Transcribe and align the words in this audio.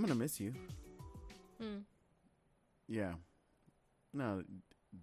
I'm 0.00 0.06
gonna 0.06 0.14
miss 0.14 0.40
you. 0.40 0.54
Hmm. 1.60 1.84
Yeah. 2.88 3.14
No, 4.12 4.42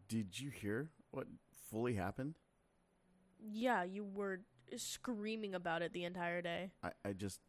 did 0.08 0.40
you 0.40 0.50
hear 0.50 0.90
what 1.12 1.28
fully 1.70 1.94
happened? 1.96 2.36
Yeah, 3.40 3.84
you 3.84 4.04
were 4.04 4.42
screaming 4.76 5.54
about 5.56 5.82
it 5.82 5.94
the 5.94 6.04
entire 6.04 6.42
day. 6.42 6.72
I, 6.84 6.92
I 7.06 7.14
just 7.14 7.40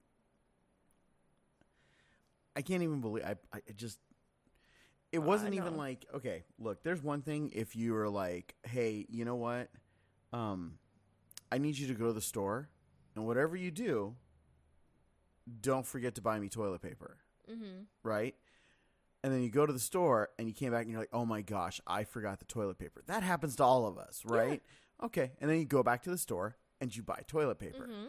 I 2.57 2.63
can't 2.63 2.83
even 2.83 3.01
believe 3.01 3.25
I 3.25 3.37
I 3.53 3.61
just 3.77 3.99
it 5.13 5.19
Uh, 5.19 5.23
wasn't 5.23 5.55
even 5.55 5.77
like 5.77 6.07
okay, 6.15 6.45
look, 6.59 6.83
there's 6.83 7.03
one 7.03 7.23
thing 7.23 7.51
if 7.55 7.77
you 7.77 7.93
were 7.93 8.09
like, 8.09 8.55
"Hey, 8.65 9.07
you 9.09 9.25
know 9.25 9.37
what? 9.37 9.71
Um 10.33 10.79
I 11.51 11.59
need 11.59 11.79
you 11.79 11.89
to 11.89 11.95
go 11.95 12.07
to 12.09 12.13
the 12.13 12.21
store 12.21 12.69
and 13.17 13.27
whatever 13.27 13.57
you 13.57 13.71
do, 13.71 14.17
don't 15.61 15.87
forget 15.87 16.15
to 16.17 16.23
buy 16.23 16.39
me 16.39 16.49
toilet 16.49 16.83
paper." 16.83 17.19
Mm-hmm. 17.51 17.83
right? 18.03 18.35
And 19.25 19.33
then 19.33 19.43
you 19.43 19.51
go 19.51 19.67
to 19.67 19.73
the 19.73 19.79
store 19.81 20.29
and 20.39 20.47
you 20.47 20.55
came 20.55 20.71
back 20.73 20.83
and 20.83 20.91
you're 20.93 21.01
like, 21.01 21.09
oh 21.13 21.25
my 21.25 21.43
gosh, 21.43 21.81
I 21.87 22.05
forgot 22.05 22.39
the 22.39 22.45
toilet 22.45 22.79
paper. 22.79 23.03
That 23.07 23.23
happens 23.25 23.57
to 23.57 23.65
all 23.65 23.87
of 23.87 23.99
us, 23.99 24.23
right? 24.25 24.63
Okay. 25.03 25.33
And 25.41 25.51
then 25.51 25.59
you 25.59 25.65
go 25.65 25.83
back 25.83 26.03
to 26.05 26.11
the 26.11 26.19
store 26.19 26.57
and 26.81 26.95
you 26.95 27.03
buy 27.03 27.23
toilet 27.27 27.59
paper. 27.59 27.89
Mm-hmm. 27.91 28.07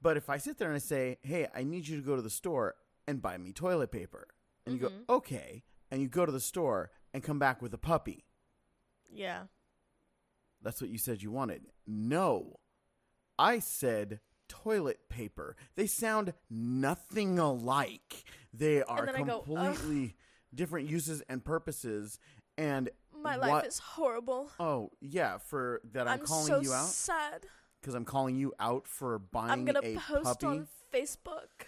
But 0.00 0.16
if 0.16 0.30
I 0.30 0.36
sit 0.38 0.58
there 0.58 0.68
and 0.68 0.76
I 0.76 0.80
say, 0.80 1.18
hey, 1.22 1.48
I 1.54 1.64
need 1.64 1.88
you 1.88 1.96
to 1.96 2.02
go 2.06 2.14
to 2.14 2.22
the 2.22 2.30
store 2.30 2.74
and 3.08 3.20
buy 3.20 3.36
me 3.38 3.52
toilet 3.52 3.90
paper, 3.90 4.28
and 4.64 4.78
you 4.80 4.86
Mhm. 4.86 5.06
go, 5.06 5.14
okay, 5.16 5.64
and 5.90 6.00
you 6.02 6.08
go 6.08 6.24
to 6.26 6.32
the 6.32 6.40
store 6.40 6.90
and 7.14 7.22
come 7.22 7.38
back 7.38 7.60
with 7.62 7.72
a 7.74 7.78
puppy, 7.78 8.24
Yeah. 9.10 9.46
that's 10.62 10.80
what 10.80 10.90
you 10.90 10.98
said 10.98 11.22
you 11.22 11.30
wanted. 11.30 11.66
No. 11.86 12.60
I 13.38 13.58
said 13.58 14.20
toilet 14.48 15.08
paper. 15.08 15.56
They 15.74 15.86
sound 15.86 16.32
nothing 16.50 17.38
alike. 17.38 18.24
They 18.52 18.82
are 18.82 19.08
I 19.08 19.22
go, 19.22 19.40
completely 19.40 20.16
different 20.54 20.88
uses 20.88 21.22
and 21.28 21.44
purposes. 21.44 22.18
And 22.58 22.88
My 23.22 23.36
life 23.36 23.50
what- 23.50 23.66
is 23.66 23.78
horrible. 23.78 24.50
oh 24.58 24.90
yeah, 25.00 25.38
for 25.38 25.80
that 25.92 26.06
I'm, 26.08 26.20
I'm, 26.20 26.26
calling 26.26 26.46
so 26.46 26.60
you 26.60 26.72
out 26.72 26.86
sad. 26.88 27.46
because 27.80 27.94
I'm 27.94 28.04
calling 28.04 28.36
you 28.36 28.54
out 28.58 28.86
for 28.86 29.18
buying 29.18 29.50
I'm 29.50 29.64
gonna 29.64 29.80
a 29.82 29.96
post 29.96 30.24
puppy. 30.40 30.46
on 30.46 30.68
Facebook 30.92 31.66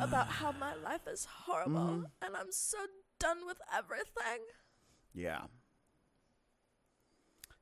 about 0.00 0.28
how 0.28 0.52
my 0.52 0.74
life 0.84 1.06
is 1.06 1.26
horrible 1.26 1.72
Mhm. 1.80 2.04
and 2.22 2.36
I'm 2.36 2.50
so 2.52 2.78
done 3.18 3.46
with 3.46 3.58
everything. 3.76 4.40
yeah, 5.14 5.42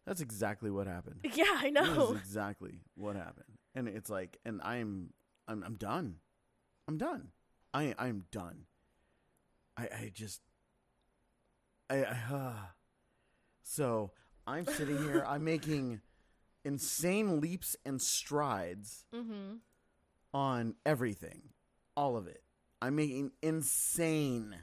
that's 0.06 0.20
exactly 0.20 0.70
what 0.70 0.86
happened. 0.86 1.20
Yeah, 1.34 1.44
I 1.60 1.70
know. 1.70 2.12
exactly 2.12 2.80
what 2.96 3.16
happened. 3.16 3.53
And 3.74 3.88
it's 3.88 4.10
like, 4.10 4.38
and 4.44 4.60
I'm, 4.62 5.10
I'm, 5.48 5.62
I'm 5.64 5.74
done. 5.74 6.16
I'm 6.88 6.98
done. 6.98 7.28
I, 7.72 7.94
I'm 7.98 8.24
done. 8.30 8.66
I, 9.76 9.82
I 9.82 10.12
just, 10.14 10.40
I, 11.90 12.04
I 12.04 12.16
uh. 12.32 12.52
so 13.62 14.12
I'm 14.46 14.66
sitting 14.66 14.98
here. 14.98 15.24
I'm 15.26 15.44
making 15.44 16.00
insane 16.64 17.40
leaps 17.40 17.76
and 17.84 18.00
strides 18.00 19.04
mm-hmm. 19.14 19.56
on 20.32 20.74
everything, 20.86 21.42
all 21.96 22.16
of 22.16 22.26
it. 22.26 22.42
I'm 22.80 22.96
making 22.96 23.32
insane 23.42 24.56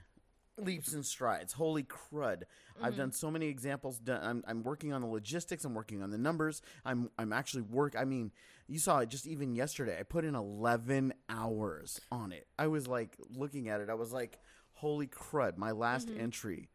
leaps 0.58 0.94
and 0.94 1.06
strides. 1.06 1.54
Holy 1.54 1.84
crud! 1.84 2.44
I've 2.82 2.98
done 2.98 3.12
so 3.12 3.32
many 3.32 3.48
examples. 3.48 4.00
Done, 4.00 4.22
I'm 4.24 4.44
I'm 4.48 4.64
working 4.64 4.94
on 4.94 5.02
the 5.02 5.08
logistics. 5.08 5.66
I'm 5.66 5.74
working 5.74 6.02
on 6.04 6.12
the 6.12 6.18
numbers. 6.18 6.62
I'm 6.86 7.10
I'm 7.18 7.34
actually 7.34 7.64
work. 7.64 7.96
I 7.98 8.06
mean, 8.06 8.32
you 8.68 8.80
saw 8.80 9.00
it 9.00 9.10
just 9.10 9.28
even 9.28 9.56
yesterday. 9.56 9.98
I 10.00 10.04
put 10.04 10.26
in 10.26 10.36
11 10.36 11.14
hours 11.30 12.00
on 12.12 12.32
it. 12.32 12.48
I 12.58 12.68
was 12.68 12.88
like 12.88 13.18
looking 13.30 13.70
at 13.70 13.82
it. 13.82 13.90
I 13.90 13.96
was 13.96 14.14
like, 14.14 14.40
holy 14.74 15.08
crud! 15.08 15.58
My 15.58 15.72
last 15.72 16.08
mm-hmm. 16.08 16.22
entry 16.22 16.70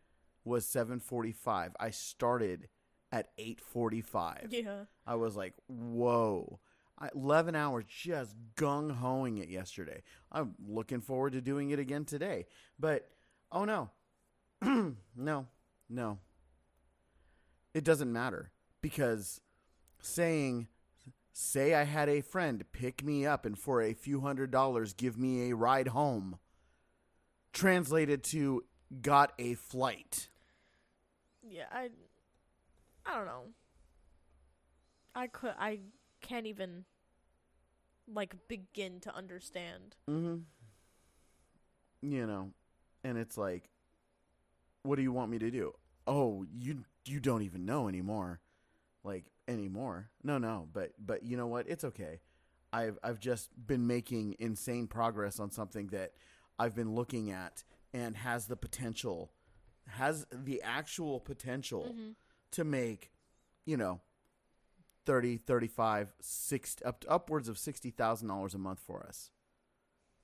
was 0.44 0.66
7:45. 0.66 1.72
I 1.78 1.90
started 1.90 2.68
at 3.12 3.36
8:45. 3.38 4.46
Yeah. 4.50 4.84
I 5.06 5.14
was 5.16 5.36
like, 5.36 5.54
whoa. 5.68 6.60
I, 6.98 7.10
11 7.14 7.54
hours 7.54 7.84
just 7.88 8.34
gung 8.56 8.90
hoing 8.90 9.38
it 9.38 9.50
yesterday. 9.50 10.02
I'm 10.32 10.54
looking 10.66 11.02
forward 11.02 11.34
to 11.34 11.42
doing 11.42 11.70
it 11.70 11.78
again 11.78 12.06
today. 12.06 12.46
But, 12.78 13.10
oh 13.52 13.64
no. 13.64 13.90
no, 15.16 15.46
no. 15.90 16.18
It 17.74 17.84
doesn't 17.84 18.10
matter 18.10 18.50
because 18.80 19.42
saying, 20.00 20.68
say 21.38 21.74
I 21.74 21.84
had 21.84 22.08
a 22.08 22.22
friend 22.22 22.64
pick 22.72 23.04
me 23.04 23.26
up 23.26 23.44
and 23.44 23.58
for 23.58 23.82
a 23.82 23.92
few 23.92 24.20
hundred 24.20 24.50
dollars 24.50 24.94
give 24.94 25.18
me 25.18 25.50
a 25.50 25.54
ride 25.56 25.88
home, 25.88 26.38
translated 27.52 28.22
to 28.24 28.64
got 29.02 29.32
a 29.38 29.54
flight. 29.54 30.30
Yeah, 31.42 31.66
I 31.70 31.90
I 33.04 33.16
don't 33.16 33.26
know. 33.26 33.44
I 35.14 35.26
could 35.26 35.52
I 35.58 35.80
can't 36.22 36.46
even 36.46 36.86
like 38.10 38.34
begin 38.48 39.00
to 39.00 39.14
understand. 39.14 39.96
Mm-hmm. 40.08 40.36
You 42.00 42.26
know, 42.26 42.50
and 43.04 43.18
it's 43.18 43.36
like, 43.36 43.68
what 44.84 44.96
do 44.96 45.02
you 45.02 45.12
want 45.12 45.30
me 45.30 45.38
to 45.38 45.50
do? 45.50 45.74
Oh, 46.06 46.46
you 46.50 46.84
you 47.04 47.20
don't 47.20 47.42
even 47.42 47.66
know 47.66 47.88
anymore, 47.88 48.40
like 49.06 49.30
anymore. 49.48 50.10
No, 50.22 50.36
no, 50.38 50.68
but 50.72 50.92
but 50.98 51.22
you 51.22 51.36
know 51.36 51.46
what? 51.46 51.68
It's 51.68 51.84
okay. 51.84 52.20
I've 52.72 52.98
I've 53.02 53.20
just 53.20 53.50
been 53.66 53.86
making 53.86 54.36
insane 54.38 54.86
progress 54.88 55.38
on 55.40 55.50
something 55.50 55.86
that 55.88 56.12
I've 56.58 56.74
been 56.74 56.94
looking 56.94 57.30
at 57.30 57.64
and 57.94 58.16
has 58.16 58.46
the 58.46 58.56
potential, 58.56 59.30
has 59.88 60.26
the 60.32 60.60
actual 60.62 61.20
potential 61.20 61.84
Mm-hmm. 61.90 62.10
to 62.52 62.64
make, 62.64 63.12
you 63.64 63.76
know, 63.76 64.00
30, 65.06 65.36
35, 65.38 66.12
60, 66.20 66.84
up 66.84 67.00
to 67.00 67.08
upwards 67.08 67.48
of 67.48 67.56
$60,000 67.56 68.54
a 68.54 68.58
month 68.58 68.80
for 68.84 69.06
us. 69.06 69.30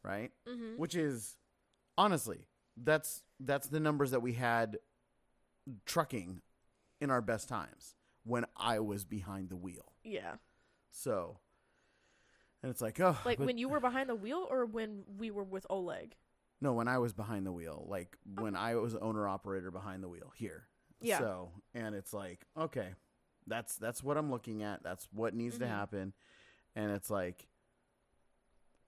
Right? 0.03 0.33
Mm-hmm. 0.49 0.77
Which 0.79 0.95
is 0.97 1.37
honestly, 1.97 2.49
that's 2.77 3.23
that's 3.39 3.69
the 3.69 3.79
numbers 3.81 4.11
that 4.11 4.21
we 4.23 4.33
had 4.33 4.79
trucking 5.87 6.41
in 7.01 7.11
our 7.11 7.21
best 7.21 7.49
times 7.49 7.95
I 8.63 8.79
was 8.81 9.05
behind 9.05 9.49
the 9.51 9.57
wheel. 9.57 9.93
Yeah. 10.05 10.35
So 10.91 11.39
and 12.63 12.71
it's 12.71 12.81
like, 12.81 13.01
oh, 13.01 13.19
Like 13.25 13.39
but- 13.39 13.47
when 13.47 13.59
you 13.59 13.69
were 13.69 13.81
behind 13.81 14.09
the 14.09 14.15
wheel 14.15 14.47
or 14.51 14.65
when 14.67 15.05
we 15.19 15.31
were 15.31 15.43
with 15.45 15.67
Oleg? 15.69 16.15
No, 16.61 16.75
when 16.75 16.87
I 16.87 16.99
was 16.99 17.13
behind 17.13 17.45
the 17.45 17.51
wheel, 17.53 17.85
like 17.89 18.17
when 18.39 18.55
I 18.55 18.77
was 18.77 18.95
owner 18.95 19.27
operator 19.27 19.71
behind 19.73 20.03
the 20.03 20.09
wheel 20.09 20.33
here. 20.37 20.69
Yeah. 21.01 21.19
So, 21.19 21.51
and 21.75 21.95
it's 21.97 22.13
like, 22.13 22.47
okay, 22.57 22.91
that's 23.49 23.75
that's 23.77 24.05
what 24.05 24.17
I'm 24.17 24.31
looking 24.31 24.63
at. 24.63 24.85
That's 24.85 25.09
what 25.13 25.35
needs 25.35 25.59
to 25.59 25.65
Mhm. 25.65 25.69
happen. 25.69 26.13
And 26.77 26.93
it's 26.93 27.11
like, 27.11 27.49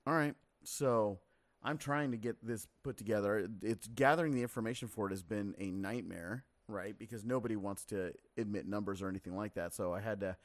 all 0.06 0.14
right, 0.14 0.36
so 0.62 1.18
I'm 1.62 1.78
trying 1.78 2.12
to 2.12 2.16
get 2.16 2.36
this 2.46 2.68
put 2.84 2.96
together. 2.96 3.48
It's 3.62 3.88
gathering 3.88 4.34
the 4.34 4.42
information 4.42 4.86
for 4.86 5.06
it 5.06 5.10
has 5.10 5.22
been 5.24 5.54
a 5.58 5.70
nightmare, 5.72 6.44
right? 6.69 6.98
Because 6.98 7.25
nobody 7.25 7.56
wants 7.56 7.84
to 7.86 8.12
admit 8.36 8.66
numbers 8.66 9.02
or 9.02 9.08
anything 9.08 9.36
like 9.36 9.54
that. 9.54 9.75
So 9.75 9.92
I 9.92 10.00
had 10.00 10.20
to 10.20 10.36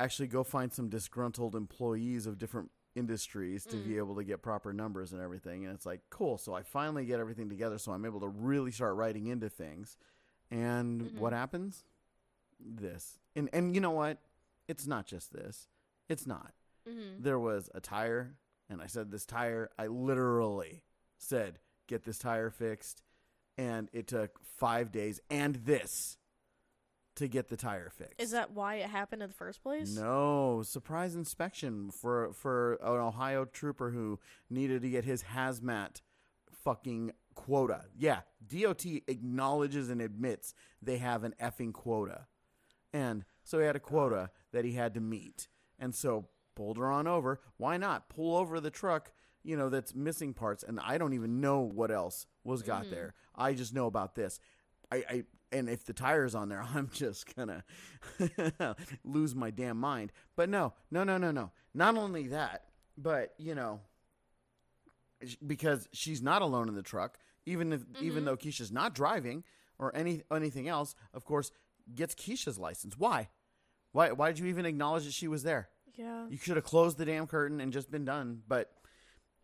actually 0.00 0.28
go 0.28 0.44
find 0.44 0.72
some 0.72 0.88
disgruntled 0.88 1.54
employees 1.54 2.26
of 2.26 2.38
different 2.38 2.70
industries 2.94 3.64
to 3.66 3.76
be 3.76 3.90
Mm. 3.94 3.98
able 3.98 4.16
to 4.16 4.24
get 4.24 4.42
proper 4.42 4.72
numbers 4.72 5.12
and 5.12 5.20
everything. 5.20 5.64
And 5.66 5.74
it's 5.74 5.86
like, 5.86 6.00
cool. 6.10 6.38
So 6.38 6.54
I 6.54 6.62
finally 6.62 7.04
get 7.04 7.20
everything 7.20 7.48
together. 7.48 7.78
So 7.78 7.92
I'm 7.92 8.04
able 8.04 8.20
to 8.20 8.28
really 8.28 8.70
start 8.72 8.94
writing 8.96 9.26
into 9.26 9.48
things. 9.48 9.96
And 10.50 11.02
Mhm. 11.02 11.18
what 11.18 11.32
happens? 11.32 11.84
This. 12.58 13.18
And 13.36 13.48
and 13.52 13.74
you 13.74 13.80
know 13.80 13.90
what? 13.92 14.18
It's 14.66 14.86
not 14.86 15.06
just 15.06 15.32
this. 15.32 15.68
It's 16.08 16.26
not. 16.26 16.54
Mm-hmm. 16.86 17.22
There 17.22 17.38
was 17.38 17.70
a 17.74 17.80
tire, 17.80 18.36
and 18.68 18.80
I 18.82 18.86
said 18.86 19.10
this 19.10 19.26
tire. 19.26 19.70
I 19.78 19.86
literally 19.86 20.84
said, 21.18 21.60
get 21.86 22.04
this 22.04 22.18
tire 22.18 22.50
fixed. 22.50 23.02
And 23.58 23.88
it 23.92 24.06
took 24.06 24.38
five 24.56 24.92
days 24.92 25.20
and 25.28 25.56
this 25.56 26.16
to 27.16 27.26
get 27.26 27.48
the 27.48 27.56
tire 27.56 27.90
fixed. 27.90 28.20
Is 28.20 28.30
that 28.30 28.52
why 28.52 28.76
it 28.76 28.88
happened 28.88 29.22
in 29.22 29.28
the 29.28 29.34
first 29.34 29.62
place? 29.62 29.96
No, 29.96 30.62
surprise 30.64 31.16
inspection 31.16 31.90
for 31.90 32.32
for 32.32 32.74
an 32.74 33.00
Ohio 33.00 33.44
trooper 33.44 33.90
who 33.90 34.20
needed 34.48 34.82
to 34.82 34.88
get 34.88 35.04
his 35.04 35.24
hazmat 35.34 36.00
fucking 36.64 37.12
quota. 37.34 37.82
Yeah, 37.96 38.20
DOT 38.46 38.84
acknowledges 39.08 39.90
and 39.90 40.00
admits 40.00 40.54
they 40.80 40.98
have 40.98 41.24
an 41.24 41.34
effing 41.40 41.72
quota. 41.72 42.26
And 42.92 43.24
so 43.44 43.58
he 43.58 43.66
had 43.66 43.76
a 43.76 43.80
quota 43.80 44.30
that 44.52 44.64
he 44.64 44.72
had 44.72 44.94
to 44.94 45.00
meet. 45.00 45.48
And 45.78 45.94
so 45.94 46.28
pulled 46.54 46.76
her 46.78 46.90
on 46.90 47.06
over. 47.06 47.40
Why 47.56 47.76
not? 47.76 48.08
Pull 48.08 48.36
over 48.36 48.60
the 48.60 48.70
truck, 48.70 49.12
you 49.44 49.56
know, 49.56 49.68
that's 49.68 49.94
missing 49.94 50.34
parts 50.34 50.62
and 50.62 50.78
I 50.80 50.98
don't 50.98 51.12
even 51.14 51.40
know 51.40 51.60
what 51.60 51.90
else 51.90 52.26
was 52.44 52.62
got 52.62 52.84
Mhm. 52.86 52.90
there. 52.90 53.14
I 53.34 53.54
just 53.54 53.72
know 53.74 53.86
about 53.86 54.14
this. 54.14 54.40
I, 54.90 54.96
I 55.08 55.24
and 55.50 55.68
if 55.70 55.84
the 55.84 55.92
tire's 55.94 56.34
on 56.34 56.48
there, 56.48 56.62
I'm 56.74 56.90
just 56.92 57.34
gonna 57.34 57.64
lose 59.04 59.34
my 59.34 59.50
damn 59.50 59.78
mind. 59.78 60.12
But 60.36 60.48
no, 60.48 60.74
no, 60.90 61.04
no, 61.04 61.16
no, 61.18 61.30
no. 61.30 61.52
Not 61.74 61.96
only 61.96 62.28
that, 62.28 62.64
but 62.96 63.34
you 63.38 63.54
know, 63.54 63.80
because 65.46 65.88
she's 65.92 66.22
not 66.22 66.42
alone 66.42 66.68
in 66.68 66.74
the 66.74 66.82
truck. 66.82 67.18
Even 67.46 67.72
if 67.72 67.82
even 68.00 68.24
though 68.24 68.36
Keisha's 68.36 68.70
not 68.70 68.94
driving 68.94 69.42
or 69.78 69.94
any 69.96 70.22
anything 70.30 70.68
else, 70.68 70.94
of 71.14 71.24
course, 71.24 71.50
gets 71.94 72.14
Keisha's 72.14 72.58
license. 72.58 72.96
Why? 72.98 73.28
Why? 73.92 74.12
Why 74.12 74.28
did 74.28 74.38
you 74.38 74.46
even 74.46 74.66
acknowledge 74.66 75.04
that 75.04 75.14
she 75.14 75.28
was 75.28 75.42
there? 75.44 75.68
Yeah. 75.94 76.26
You 76.28 76.36
should 76.36 76.56
have 76.56 76.64
closed 76.64 76.98
the 76.98 77.04
damn 77.06 77.26
curtain 77.26 77.60
and 77.60 77.72
just 77.72 77.90
been 77.90 78.04
done. 78.04 78.42
But 78.46 78.70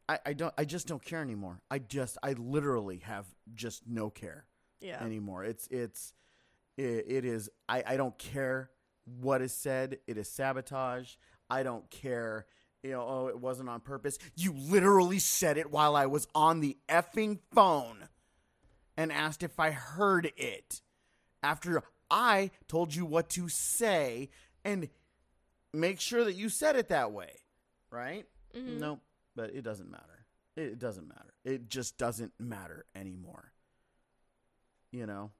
I, 0.08 0.18
I 0.26 0.32
don't. 0.34 0.52
I 0.58 0.64
just 0.64 0.86
don't 0.86 1.02
care 1.04 1.22
anymore. 1.22 1.60
I 1.70 1.78
just. 1.78 2.18
I 2.22 2.32
literally 2.32 2.98
have 2.98 3.26
just 3.54 3.86
no 3.86 4.10
care 4.10 4.44
Yeah. 4.80 5.02
anymore. 5.02 5.44
It's 5.44 5.66
it's 5.68 6.12
it, 6.76 7.04
it 7.08 7.24
is 7.24 7.48
I, 7.68 7.82
I 7.86 7.96
don't 7.96 8.16
care 8.18 8.70
what 9.20 9.40
is 9.42 9.52
said. 9.52 9.98
It 10.06 10.18
is 10.18 10.28
sabotage. 10.28 11.14
I 11.48 11.62
don't 11.62 11.88
care. 11.90 12.46
You 12.82 12.90
know, 12.90 13.00
oh, 13.08 13.26
it 13.28 13.38
wasn't 13.40 13.70
on 13.70 13.80
purpose. 13.80 14.18
You 14.36 14.52
literally 14.52 15.18
said 15.18 15.56
it 15.56 15.70
while 15.70 15.96
I 15.96 16.04
was 16.06 16.28
on 16.34 16.60
the 16.60 16.76
effing 16.88 17.38
phone 17.54 18.08
and 18.96 19.10
asked 19.10 19.42
if 19.42 19.58
I 19.58 19.70
heard 19.70 20.30
it. 20.36 20.82
After 21.42 21.82
I 22.10 22.50
told 22.68 22.94
you 22.94 23.06
what 23.06 23.30
to 23.30 23.48
say 23.48 24.28
and 24.64 24.88
make 25.72 25.98
sure 26.00 26.24
that 26.24 26.34
you 26.34 26.50
said 26.50 26.76
it 26.76 26.88
that 26.88 27.10
way. 27.12 27.40
Right? 27.90 28.26
Mhm. 28.54 28.80
Nope. 28.80 29.00
But 29.36 29.50
it 29.54 29.62
doesn't 29.62 29.90
matter. 29.90 30.26
It, 30.56 30.78
doesn't 30.78 31.08
matter. 31.08 31.34
It 31.44 31.68
just 31.68 31.98
doesn't 31.98 32.32
matter 32.38 32.86
anymore. 32.94 33.52
You 34.92 35.06
know, 35.06 35.32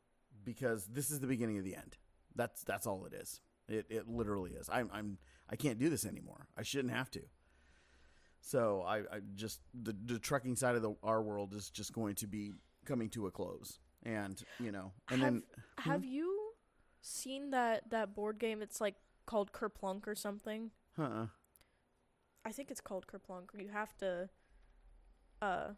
because 0.44 0.86
this 0.86 1.10
is 1.10 1.20
the 1.20 1.28
beginning 1.28 1.58
of 1.58 1.64
the 1.64 1.76
end. 1.76 1.96
That's 2.34 2.64
that's 2.64 2.86
all 2.86 3.06
it 3.06 3.14
is. 3.14 3.40
It 3.68 3.86
it 3.88 4.08
literally 4.08 4.50
is. 4.50 4.68
I'm 4.72 4.90
I'm 4.92 5.18
I 5.48 5.54
can't 5.54 5.78
do 5.78 5.88
this 5.88 6.04
anymore. 6.04 6.48
I 6.58 6.62
shouldn't 6.62 6.92
have 6.92 7.10
to. 7.12 7.20
So 8.40 8.84
I, 8.86 8.98
I 8.98 9.20
just 9.34 9.60
the, 9.72 9.96
the 10.04 10.18
trucking 10.18 10.56
side 10.56 10.74
of 10.74 10.82
the 10.82 10.94
our 11.02 11.22
world 11.22 11.54
is 11.54 11.70
just 11.70 11.92
going 11.92 12.16
to 12.16 12.26
be 12.26 12.52
coming 12.84 13.08
to 13.10 13.26
a 13.26 13.30
close. 13.30 13.78
And 14.02 14.42
you 14.60 14.70
know, 14.72 14.92
and 15.10 15.22
have, 15.22 15.32
then 15.32 15.42
have 15.78 16.02
hmm? 16.02 16.08
you 16.08 16.40
seen 17.00 17.50
that 17.50 17.90
that 17.90 18.14
board 18.14 18.38
game? 18.38 18.60
It's 18.60 18.80
like 18.80 18.96
called 19.24 19.52
Kerplunk 19.52 20.06
or 20.06 20.14
something. 20.14 20.72
huh? 20.96 21.26
I 22.44 22.52
think 22.52 22.70
it's 22.70 22.80
called 22.80 23.06
Kerplunk. 23.06 23.48
You 23.58 23.68
have 23.68 23.96
to. 23.98 24.28
Uh. 25.40 25.68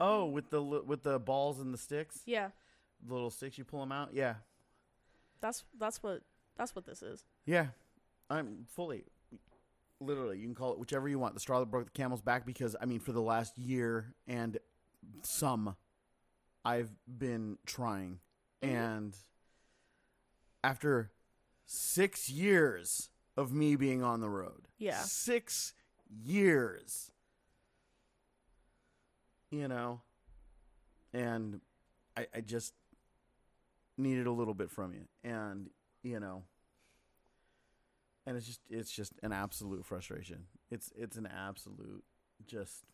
Oh, 0.00 0.26
with 0.26 0.50
the 0.50 0.60
with 0.62 1.02
the 1.04 1.18
balls 1.18 1.60
and 1.60 1.72
the 1.72 1.78
sticks, 1.78 2.22
Yeah. 2.26 2.50
the 3.06 3.12
little 3.14 3.30
sticks 3.30 3.56
you 3.58 3.64
pull 3.64 3.80
them 3.80 3.92
out. 3.92 4.12
Yeah, 4.12 4.36
That's 5.40 5.64
that's 5.78 6.02
what 6.02 6.22
that's 6.56 6.74
what 6.74 6.84
this 6.84 7.02
is. 7.02 7.24
Yeah, 7.46 7.68
I'm 8.28 8.66
fully, 8.68 9.04
literally. 10.00 10.38
You 10.38 10.46
can 10.46 10.54
call 10.56 10.72
it 10.72 10.78
whichever 10.80 11.08
you 11.08 11.18
want. 11.20 11.34
The 11.34 11.40
straw 11.40 11.60
that 11.60 11.66
broke 11.66 11.84
the 11.84 11.90
camel's 11.92 12.20
back, 12.22 12.44
because 12.44 12.74
I 12.80 12.84
mean, 12.86 12.98
for 12.98 13.12
the 13.12 13.22
last 13.22 13.56
year 13.56 14.14
and 14.26 14.58
some, 15.22 15.76
I've 16.64 16.90
been 17.06 17.58
trying, 17.64 18.18
Mhm. 18.62 18.68
and 18.68 19.16
after 20.64 21.12
six 21.64 22.28
years 22.28 23.10
of 23.36 23.52
me 23.52 23.76
being 23.76 24.02
on 24.02 24.20
the 24.20 24.28
road, 24.28 24.68
Yeah. 24.78 25.00
six 25.02 25.72
years, 26.08 27.10
you 29.50 29.68
know, 29.68 30.00
and 31.12 31.60
I, 32.16 32.26
I 32.34 32.40
just 32.40 32.74
needed 33.96 34.26
a 34.26 34.32
little 34.32 34.54
bit 34.54 34.70
from 34.70 34.92
you, 34.92 35.06
and 35.24 35.70
you 36.02 36.18
know 36.20 36.42
and 38.26 38.36
it's 38.36 38.46
just 38.46 38.60
it's 38.70 38.90
just 38.90 39.12
an 39.22 39.32
absolute 39.32 39.84
frustration. 39.84 40.44
It's 40.70 40.92
it's 40.96 41.16
an 41.16 41.26
absolute 41.26 42.04
just 42.46 42.84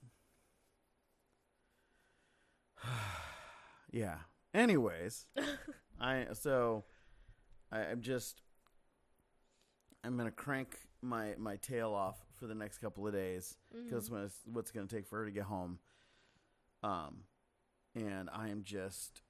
yeah. 3.93 4.17
Anyways 4.55 5.27
i 6.01 6.27
so 6.33 6.85
I, 7.71 7.81
i'm 7.81 8.01
just 8.01 8.41
i'm 10.05 10.17
gonna 10.17 10.31
crank 10.31 10.79
my 11.03 11.35
my 11.39 11.57
tail 11.57 11.93
off 11.93 12.19
for 12.37 12.47
the 12.47 12.55
next 12.55 12.79
couple 12.79 13.07
of 13.07 13.13
days 13.13 13.57
because 13.73 14.09
Mhm. 14.09 14.25
it's 14.25 14.41
what's 14.47 14.71
gonna 14.71 14.87
take 14.87 15.07
for 15.07 15.19
her 15.19 15.25
to 15.27 15.31
get 15.31 15.45
home. 15.45 15.79
Um 16.83 17.25
and 17.95 18.31
i 18.31 18.49
am 18.49 18.63
just 18.63 19.23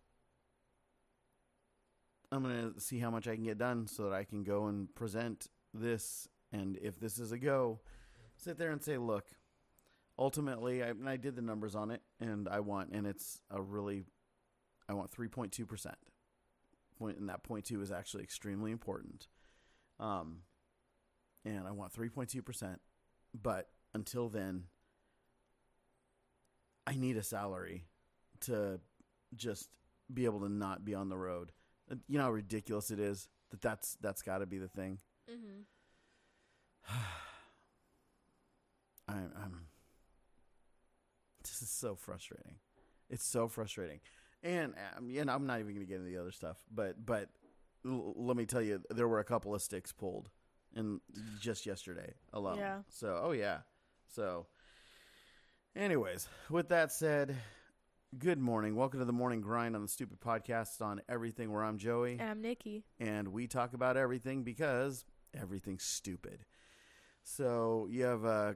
i'm 2.30 2.42
gonna 2.42 2.78
see 2.78 2.98
how 2.98 3.10
much 3.10 3.26
i 3.26 3.34
can 3.34 3.44
get 3.44 3.58
done 3.58 3.86
so 3.86 4.04
that 4.04 4.12
i 4.12 4.24
can 4.24 4.42
go 4.44 4.66
and 4.66 4.94
present 4.94 5.48
this. 5.74 6.28
And 6.50 6.76
if 6.78 6.98
this 6.98 7.18
is 7.18 7.30
a 7.32 7.38
go 7.38 7.80
sit 8.36 8.56
there 8.58 8.70
and 8.70 8.82
say 8.82 8.96
look 8.98 9.26
ultimately 10.18 10.82
I, 10.82 10.92
I 11.06 11.16
did 11.16 11.36
the 11.36 11.42
numbers 11.42 11.74
on 11.74 11.90
it 11.90 12.02
and 12.20 12.48
i 12.48 12.60
want 12.60 12.90
and 12.92 13.06
it's 13.06 13.42
a 13.50 13.60
really 13.60 14.04
i 14.88 14.94
want 14.94 15.10
3.2% 15.10 15.94
point 16.98 17.18
and 17.18 17.28
that 17.28 17.42
point 17.42 17.66
two 17.66 17.80
is 17.82 17.92
actually 17.92 18.22
extremely 18.24 18.72
important. 18.72 19.28
Um 20.00 20.42
and 21.56 21.66
i 21.66 21.70
want 21.70 21.92
3.2% 21.92 22.76
but 23.40 23.68
until 23.94 24.28
then 24.28 24.64
i 26.86 26.94
need 26.94 27.16
a 27.16 27.22
salary 27.22 27.84
to 28.40 28.80
just 29.36 29.68
be 30.12 30.24
able 30.24 30.40
to 30.40 30.48
not 30.48 30.84
be 30.84 30.94
on 30.94 31.08
the 31.08 31.16
road 31.16 31.52
you 32.06 32.18
know 32.18 32.24
how 32.24 32.30
ridiculous 32.30 32.90
it 32.90 32.98
is 33.00 33.28
that 33.50 33.60
that's 33.60 33.96
that's 34.00 34.22
got 34.22 34.38
to 34.38 34.46
be 34.46 34.58
the 34.58 34.68
thing 34.68 34.98
Mhm. 35.30 35.64
I'm, 39.08 39.32
I'm. 39.42 39.60
This 41.42 41.62
is 41.62 41.70
so 41.70 41.94
frustrating. 41.94 42.56
It's 43.10 43.24
so 43.26 43.48
frustrating, 43.48 44.00
and 44.42 44.74
um, 44.96 45.08
you 45.10 45.24
know 45.24 45.32
I'm 45.34 45.46
not 45.46 45.60
even 45.60 45.74
going 45.74 45.86
to 45.86 45.90
get 45.90 46.00
into 46.00 46.10
the 46.10 46.18
other 46.18 46.30
stuff. 46.32 46.58
But 46.70 47.04
but 47.06 47.28
l- 47.86 48.12
let 48.16 48.36
me 48.36 48.44
tell 48.44 48.60
you, 48.60 48.82
there 48.90 49.08
were 49.08 49.20
a 49.20 49.24
couple 49.24 49.54
of 49.54 49.62
sticks 49.62 49.92
pulled, 49.92 50.28
in 50.76 51.00
just 51.40 51.66
yesterday 51.66 52.14
alone. 52.32 52.58
Yeah. 52.58 52.78
So 52.88 53.20
oh 53.24 53.32
yeah. 53.32 53.58
So, 54.14 54.46
anyways, 55.76 56.28
with 56.50 56.68
that 56.70 56.92
said, 56.92 57.36
good 58.18 58.38
morning. 58.38 58.74
Welcome 58.74 59.00
to 59.00 59.04
the 59.06 59.12
morning 59.12 59.40
grind 59.40 59.76
on 59.76 59.82
the 59.82 59.88
Stupid 59.88 60.20
Podcast 60.20 60.80
on 60.80 61.00
everything. 61.08 61.52
Where 61.52 61.62
I'm 61.64 61.78
Joey 61.78 62.12
And 62.18 62.30
I'm 62.30 62.40
Nikki. 62.42 62.84
and 62.98 63.28
we 63.28 63.46
talk 63.46 63.74
about 63.74 63.96
everything 63.96 64.44
because 64.44 65.04
everything's 65.38 65.84
stupid. 65.84 66.44
So 67.22 67.86
you 67.90 68.04
have 68.04 68.24
uh 68.24 68.52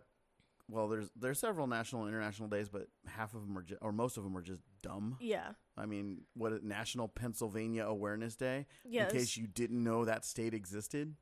well 0.70 0.88
there's 0.88 1.10
there's 1.16 1.38
several 1.38 1.66
national 1.66 2.02
and 2.02 2.08
international 2.10 2.48
days 2.48 2.68
but 2.70 2.86
half 3.06 3.34
of 3.34 3.42
them 3.46 3.58
are 3.58 3.62
ju- 3.62 3.76
or 3.82 3.92
most 3.92 4.16
of 4.16 4.24
them 4.24 4.36
are 4.36 4.42
just 4.42 4.62
dumb. 4.82 5.16
Yeah. 5.20 5.50
I 5.76 5.86
mean, 5.86 6.22
what 6.34 6.62
National 6.64 7.08
Pennsylvania 7.08 7.84
Awareness 7.84 8.36
Day 8.36 8.66
Yes. 8.88 9.12
in 9.12 9.18
case 9.18 9.36
you 9.36 9.46
didn't 9.46 9.82
know 9.82 10.04
that 10.04 10.24
state 10.24 10.54
existed. 10.54 11.14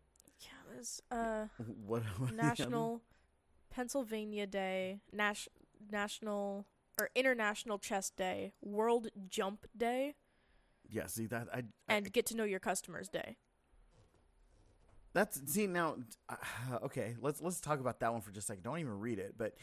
There's 0.81 1.03
uh 1.11 1.47
What, 1.87 2.03
what 2.17 2.31
are 2.31 2.35
the 2.35 2.43
other- 2.43 2.49
National 2.49 3.03
Pennsylvania 3.71 4.47
Day, 4.47 5.01
Nash 5.13 5.47
National 5.91 6.65
or 6.99 7.11
International 7.15 7.79
Chess 7.79 8.11
Day, 8.11 8.53
World 8.63 9.09
Jump 9.29 9.67
Day, 9.77 10.15
Yeah, 10.89 11.07
see 11.07 11.27
that 11.27 11.49
I, 11.53 11.59
I 11.59 11.63
and 11.97 12.11
Get 12.13 12.27
to 12.27 12.37
Know 12.37 12.45
Your 12.45 12.61
Customers 12.61 13.09
Day. 13.09 13.37
That's 15.13 15.41
see 15.53 15.67
now. 15.67 15.97
Uh, 16.29 16.37
okay, 16.85 17.17
let's 17.21 17.43
let's 17.43 17.61
talk 17.61 17.81
about 17.81 18.01
that 18.01 18.13
one 18.13 18.23
for 18.23 18.31
just 18.31 18.47
a 18.47 18.49
second. 18.49 18.63
Don't 18.63 18.79
even 18.79 19.01
read 19.01 19.19
it, 19.19 19.35
but 19.37 19.55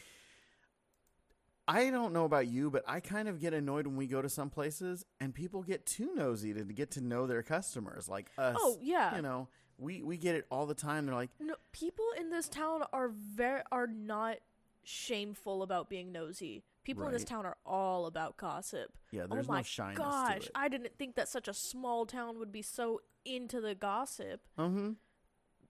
I 1.68 1.90
don't 1.90 2.14
know 2.14 2.26
about 2.26 2.48
you, 2.48 2.72
but 2.72 2.84
I 2.88 3.00
kind 3.02 3.28
of 3.28 3.40
get 3.40 3.54
annoyed 3.54 3.88
when 3.88 3.98
we 3.98 4.08
go 4.08 4.22
to 4.22 4.30
some 4.30 4.50
places 4.50 5.06
and 5.20 5.34
people 5.36 5.64
get 5.64 5.86
too 5.86 6.16
nosy 6.16 6.54
to 6.54 6.64
get 6.64 6.92
to 6.92 7.02
know 7.02 7.28
their 7.28 7.44
customers, 7.44 8.08
like 8.08 8.32
us. 8.38 8.56
Oh 8.60 8.78
yeah. 8.82 9.16
you 9.16 9.22
know, 9.22 9.50
we 9.78 10.02
we 10.02 10.18
get 10.18 10.36
it 10.36 10.46
all 10.50 10.66
the 10.66 10.74
time. 10.74 11.06
They're 11.06 11.16
like, 11.16 11.32
No, 11.40 11.56
people 11.74 12.06
in 12.18 12.30
this 12.30 12.48
town 12.48 12.84
are 12.94 13.10
very 13.10 13.62
are 13.72 13.88
not 13.88 14.38
shameful 14.84 15.62
about 15.62 15.90
being 15.90 16.12
nosy. 16.12 16.64
People 16.86 17.06
in 17.06 17.12
this 17.12 17.26
town 17.26 17.46
are 17.46 17.58
all 17.66 18.06
about 18.06 18.38
gossip. 18.38 18.98
yeah, 19.12 19.26
there's 19.30 19.50
oh 19.50 19.52
my 19.52 19.60
no 19.60 19.64
shyness 19.64 19.98
gosh. 19.98 20.50
I 20.56 20.70
didn't 20.70 20.98
think 20.98 21.16
that 21.16 21.28
such 21.28 21.50
a 21.50 21.54
small 21.54 22.06
town 22.06 22.40
would 22.40 22.50
be 22.54 22.62
so 22.62 23.02
into 23.26 23.60
the 23.60 23.76
gossip. 23.76 24.40
mm-hmm. 24.58 24.92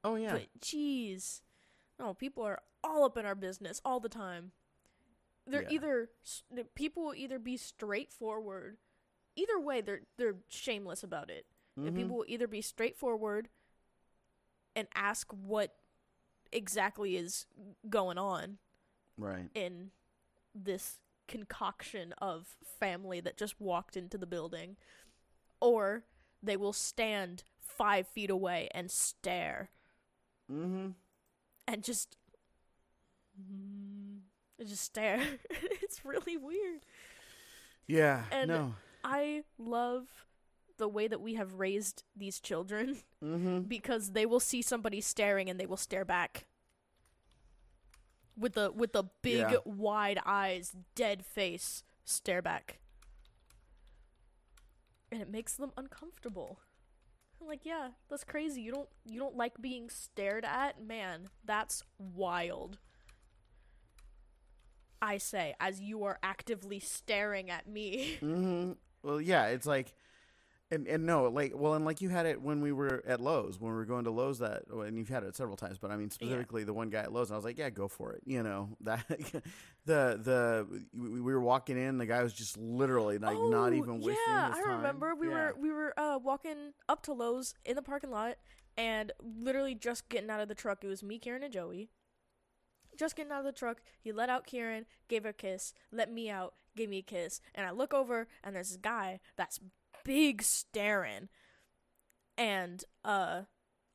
Oh 0.03 0.13
yeah, 0.13 0.33
But 0.33 0.47
jeez, 0.61 1.41
no, 1.99 2.13
people 2.13 2.43
are 2.43 2.59
all 2.83 3.03
up 3.03 3.17
in 3.17 3.25
our 3.25 3.33
business 3.33 3.81
all 3.83 3.99
the 3.99 4.09
time. 4.09 4.51
They're 5.47 5.63
Yeah. 5.63 5.69
either 5.69 6.09
people 6.75 7.03
will 7.05 7.15
either 7.15 7.39
be 7.39 7.57
straightforward, 7.57 8.77
either 9.35 9.59
way 9.59 9.81
they're 9.81 10.01
they're 10.17 10.35
shameless 10.47 11.03
about 11.03 11.29
it. 11.29 11.45
And 11.77 11.95
Mhm. 11.95 11.95
people 11.95 12.17
will 12.17 12.25
either 12.27 12.47
be 12.47 12.61
straightforward 12.61 13.49
and 14.75 14.87
ask 14.95 15.31
what 15.31 15.75
exactly 16.51 17.15
is 17.17 17.45
going 17.89 18.17
on 18.17 18.57
right. 19.17 19.49
in 19.53 19.91
this 20.53 20.99
concoction 21.27 22.13
of 22.13 22.55
family 22.79 23.19
that 23.19 23.37
just 23.37 23.59
walked 23.59 23.97
into 23.97 24.17
the 24.17 24.25
building, 24.27 24.77
or 25.59 26.05
they 26.41 26.57
will 26.57 26.73
stand 26.73 27.43
five 27.59 28.07
feet 28.07 28.29
away 28.29 28.69
and 28.73 28.91
stare 28.91 29.69
Mm-hmm. 30.51 30.89
and 31.67 31.83
just. 31.83 32.17
Mm, 33.39 33.86
They 34.57 34.65
just 34.65 34.83
stare. 34.83 35.21
it's 35.81 36.03
really 36.05 36.37
weird. 36.37 36.81
Yeah. 37.87 38.23
And- 38.31 38.49
no. 38.49 38.75
I 39.03 39.43
love 39.57 40.07
the 40.77 40.87
way 40.87 41.07
that 41.07 41.21
we 41.21 41.35
have 41.35 41.53
raised 41.55 42.03
these 42.15 42.39
children 42.39 42.97
Mm-hmm. 43.23 43.59
because 43.67 44.11
they 44.11 44.25
will 44.25 44.39
see 44.39 44.61
somebody 44.61 45.01
staring 45.01 45.49
and 45.49 45.59
they 45.59 45.65
will 45.65 45.77
stare 45.77 46.05
back. 46.05 46.45
With 48.37 48.53
the 48.53 48.71
with 48.71 48.93
the 48.93 49.05
big 49.23 49.37
Yeah. 49.49 49.57
wide 49.65 50.19
eyes, 50.25 50.75
dead 50.93 51.25
face, 51.25 51.83
stare 52.05 52.41
back. 52.43 52.79
And 55.11 55.21
it 55.21 55.29
makes 55.29 55.53
them 55.55 55.71
uncomfortable. 55.77 56.59
I'm 57.41 57.47
like, 57.47 57.65
yeah, 57.65 57.89
that's 58.09 58.23
crazy. 58.23 58.61
You 58.61 58.71
don't 58.73 58.89
you 59.05 59.19
don't 59.19 59.37
like 59.37 59.59
being 59.61 59.89
stared 59.89 60.45
at? 60.45 60.83
Man, 60.83 61.29
that's 61.45 61.83
wild. 61.97 62.77
I 65.01 65.17
say, 65.17 65.55
as 65.59 65.79
you 65.81 66.03
are 66.03 66.19
actively 66.23 66.79
staring 66.79 67.49
at 67.49 67.67
me. 67.67 68.19
Mm-hmm. 68.23 68.73
Well, 69.03 69.21
yeah, 69.21 69.47
it's 69.47 69.65
like, 69.65 69.93
and 70.71 70.87
and 70.87 71.05
no, 71.05 71.25
like, 71.29 71.53
well, 71.55 71.73
and 71.75 71.85
like 71.85 72.01
you 72.01 72.09
had 72.09 72.25
it 72.25 72.41
when 72.41 72.61
we 72.61 72.71
were 72.71 73.03
at 73.07 73.19
Lowe's 73.21 73.59
when 73.59 73.71
we 73.71 73.77
were 73.77 73.85
going 73.85 74.05
to 74.05 74.11
Lowe's 74.11 74.39
that, 74.39 74.63
oh, 74.71 74.81
and 74.81 74.97
you've 74.97 75.09
had 75.09 75.23
it 75.23 75.35
several 75.35 75.57
times, 75.57 75.77
but 75.77 75.91
I 75.91 75.97
mean 75.97 76.09
specifically 76.11 76.63
the 76.63 76.73
one 76.73 76.89
guy 76.89 77.01
at 77.01 77.13
Lowe's, 77.13 77.29
and 77.29 77.35
I 77.35 77.37
was 77.37 77.45
like, 77.45 77.57
yeah, 77.57 77.69
go 77.69 77.87
for 77.87 78.13
it, 78.13 78.21
you 78.25 78.43
know 78.43 78.69
that 78.81 79.05
the 79.85 80.19
the 80.21 80.67
we 80.93 81.21
we 81.21 81.33
were 81.33 81.41
walking 81.41 81.77
in, 81.77 81.97
the 81.97 82.05
guy 82.05 82.23
was 82.23 82.33
just 82.33 82.57
literally 82.57 83.17
like 83.17 83.41
not 83.41 83.73
even 83.73 84.01
wasting 84.01 84.33
Oh, 84.35 84.41
yeah, 84.41 84.49
his 84.49 84.57
I 84.57 84.59
time. 84.59 84.77
remember 84.77 85.15
we 85.15 85.27
Yeah. 85.27 85.33
were 85.33 85.55
we 85.57 85.71
were 85.71 85.93
uh 85.99 86.19
walking 86.21 86.73
up 86.89 87.01
to 87.03 87.13
Lowe's 87.13 87.53
in 87.65 87.75
the 87.75 87.81
parking 87.81 88.11
lot 88.11 88.37
and 88.77 89.11
literally 89.21 89.75
just 89.75 90.09
getting 90.09 90.29
out 90.29 90.39
of 90.41 90.47
the 90.47 90.55
truck. 90.55 90.83
It 90.83 90.87
was 90.87 91.03
me, 91.03 91.19
Karen, 91.19 91.43
and 91.43 91.53
Joey. 91.53 91.89
Just 92.97 93.15
getting 93.15 93.31
out 93.31 93.39
of 93.39 93.45
the 93.45 93.51
truck, 93.51 93.81
he 93.99 94.11
let 94.11 94.29
out 94.29 94.45
Kieran, 94.45 94.85
gave 95.07 95.23
her 95.23 95.29
a 95.29 95.33
kiss, 95.33 95.73
let 95.91 96.11
me 96.11 96.29
out, 96.29 96.55
gave 96.75 96.89
me 96.89 96.99
a 96.99 97.03
kiss, 97.03 97.39
and 97.55 97.65
I 97.65 97.71
look 97.71 97.93
over 97.93 98.27
and 98.43 98.55
there's 98.55 98.69
this 98.69 98.77
guy 98.77 99.19
that's 99.35 99.59
big 100.03 100.41
staring, 100.41 101.29
and 102.37 102.83
uh, 103.03 103.41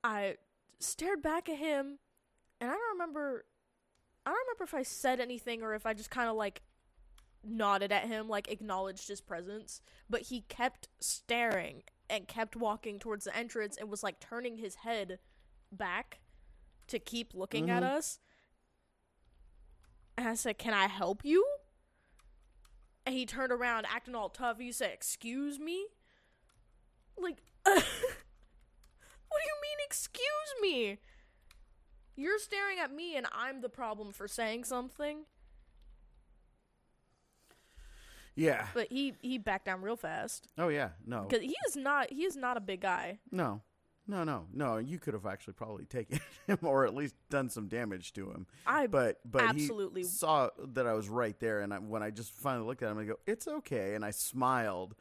I 0.02 0.36
stared 0.78 1.22
back 1.22 1.48
at 1.48 1.58
him, 1.58 1.98
and 2.60 2.70
I 2.70 2.74
don't 2.74 2.92
remember, 2.92 3.44
I 4.26 4.30
don't 4.30 4.38
remember 4.46 4.64
if 4.64 4.74
I 4.74 4.82
said 4.82 5.20
anything 5.20 5.62
or 5.62 5.74
if 5.74 5.86
I 5.86 5.94
just 5.94 6.10
kind 6.10 6.28
of 6.28 6.36
like 6.36 6.62
nodded 7.44 7.90
at 7.92 8.06
him, 8.06 8.28
like 8.28 8.48
acknowledged 8.50 9.08
his 9.08 9.20
presence, 9.20 9.80
but 10.08 10.22
he 10.22 10.42
kept 10.42 10.88
staring 11.00 11.82
and 12.08 12.28
kept 12.28 12.54
walking 12.56 12.98
towards 12.98 13.24
the 13.24 13.36
entrance 13.36 13.76
and 13.76 13.90
was 13.90 14.02
like 14.02 14.20
turning 14.20 14.58
his 14.58 14.76
head 14.76 15.18
back 15.72 16.20
to 16.88 16.98
keep 16.98 17.34
looking 17.34 17.70
at 17.70 17.82
Mhm. 17.82 17.86
us. 17.96 18.20
And 20.16 20.28
I 20.28 20.34
said, 20.34 20.58
Can 20.58 20.74
I 20.74 20.86
help 20.86 21.24
you? 21.24 21.44
And 23.04 23.14
he 23.14 23.26
turned 23.26 23.52
around 23.52 23.86
acting 23.92 24.14
all 24.14 24.28
tough. 24.28 24.58
He 24.58 24.72
said, 24.72 24.90
Excuse 24.92 25.58
me? 25.58 25.86
Like, 27.18 27.38
what 27.64 27.74
do 27.74 27.82
you 27.82 29.56
mean, 29.62 29.78
excuse 29.84 30.20
me? 30.60 30.98
You're 32.16 32.38
staring 32.38 32.78
at 32.78 32.94
me 32.94 33.16
and 33.16 33.26
I'm 33.32 33.60
the 33.60 33.68
problem 33.68 34.12
for 34.12 34.28
saying 34.28 34.64
something. 34.64 35.24
Yeah. 38.34 38.66
But 38.74 38.88
he 38.90 39.14
he 39.20 39.38
backed 39.38 39.66
down 39.66 39.82
real 39.82 39.96
fast 39.96 40.48
Oh 40.58 40.68
yeah. 40.68 40.90
No. 41.06 41.26
because 41.28 41.44
he 41.44 41.54
is 41.68 41.76
not 41.76 42.10
he 42.10 42.24
is 42.24 42.36
not 42.36 42.56
a 42.56 42.60
big 42.60 42.80
guy. 42.80 43.18
No. 43.30 43.60
No. 44.06 44.24
No. 44.24 44.46
No. 44.52 44.78
You 44.78 44.98
could 44.98 45.14
have 45.14 45.26
actually 45.26 45.54
probably 45.54 45.84
taken 45.84 46.20
him, 46.46 46.58
or 46.62 46.84
at 46.86 46.94
least 46.94 47.14
done 47.30 47.48
some 47.50 47.68
damage 47.68 48.12
to 48.14 48.30
him. 48.30 48.46
I 48.66 48.86
But 48.86 49.20
but 49.24 49.42
absolutely- 49.42 50.02
he 50.02 50.06
saw 50.08 50.50
that 50.74 50.86
I 50.86 50.92
was 50.94 51.08
right 51.08 51.38
there, 51.40 51.60
and 51.60 51.72
I, 51.72 51.78
when 51.78 52.02
I 52.02 52.10
just 52.10 52.32
finally 52.32 52.66
looked 52.66 52.82
at 52.82 52.90
him, 52.90 52.98
I 52.98 53.04
go, 53.04 53.16
"It's 53.26 53.46
okay," 53.48 53.94
and 53.94 54.04
I 54.04 54.10
smiled, 54.10 54.94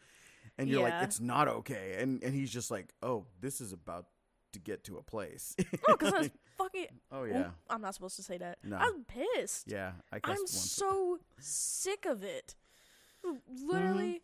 and 0.57 0.69
you're 0.69 0.87
Yeah. 0.87 0.99
like, 0.99 1.03
"It's 1.07 1.19
not 1.19 1.47
okay," 1.47 1.97
and 1.99 2.23
and 2.23 2.33
he's 2.33 2.51
just 2.51 2.69
like, 2.71 2.93
"Oh, 3.01 3.25
this 3.39 3.59
is 3.61 3.73
about 3.73 4.05
to 4.53 4.59
get 4.59 4.83
to 4.85 4.97
a 4.97 5.01
place." 5.03 5.55
oh 5.87 5.95
because 5.97 6.13
I 6.13 6.19
was 6.19 6.29
fucking. 6.57 6.87
oh 7.11 7.23
yeah, 7.23 7.51
I'm 7.69 7.81
not 7.81 7.95
supposed 7.95 8.17
to 8.17 8.23
say 8.23 8.37
that. 8.37 8.59
No. 8.63 8.77
I'm 8.77 9.03
pissed. 9.05 9.71
yeah. 9.71 9.93
I. 10.13 10.19
I'm 10.23 10.45
so 10.47 11.19
sick 11.39 12.05
of 12.05 12.23
it. 12.23 12.55
Literally 13.23 14.07
Mm-hmm. 14.15 14.17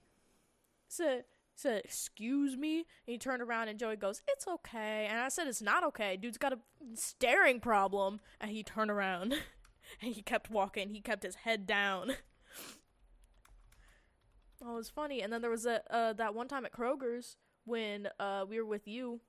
said 0.88 1.25
said 1.57 1.81
excuse 1.83 2.55
me, 2.55 2.77
and 2.77 2.85
he 3.05 3.17
turned 3.17 3.41
around 3.41 3.67
and 3.67 3.79
Joey 3.79 3.95
goes, 3.95 4.21
"It's 4.27 4.47
okay," 4.47 5.07
and 5.09 5.19
I 5.19 5.29
said, 5.29 5.47
"It's 5.47 5.61
not 5.61 5.83
okay. 5.85 6.15
Dude's 6.15 6.37
got 6.37 6.53
a 6.53 6.59
staring 6.93 7.59
problem," 7.59 8.19
and 8.39 8.51
he 8.51 8.63
turned 8.63 8.91
around 8.91 9.33
and 10.01 10.13
he 10.13 10.21
kept 10.21 10.49
walking. 10.49 10.93
He 10.93 11.01
kept 11.01 11.23
his 11.23 11.35
head 11.35 11.65
down. 11.65 12.13
Oh, 14.65 14.73
it 14.73 14.77
was 14.77 14.89
funny. 14.89 15.21
And 15.21 15.31
then 15.31 15.41
there 15.41 15.51
was 15.51 15.65
a 15.65 15.81
uh, 15.93 16.13
that 16.13 16.33
one 16.33 16.47
time 16.47 16.65
at 16.65 16.71
Kroger's 16.71 17.37
when 17.65 18.07
uh, 18.19 18.45
we 18.47 18.59
were 18.59 18.65
with 18.65 18.87
you. 18.87 19.21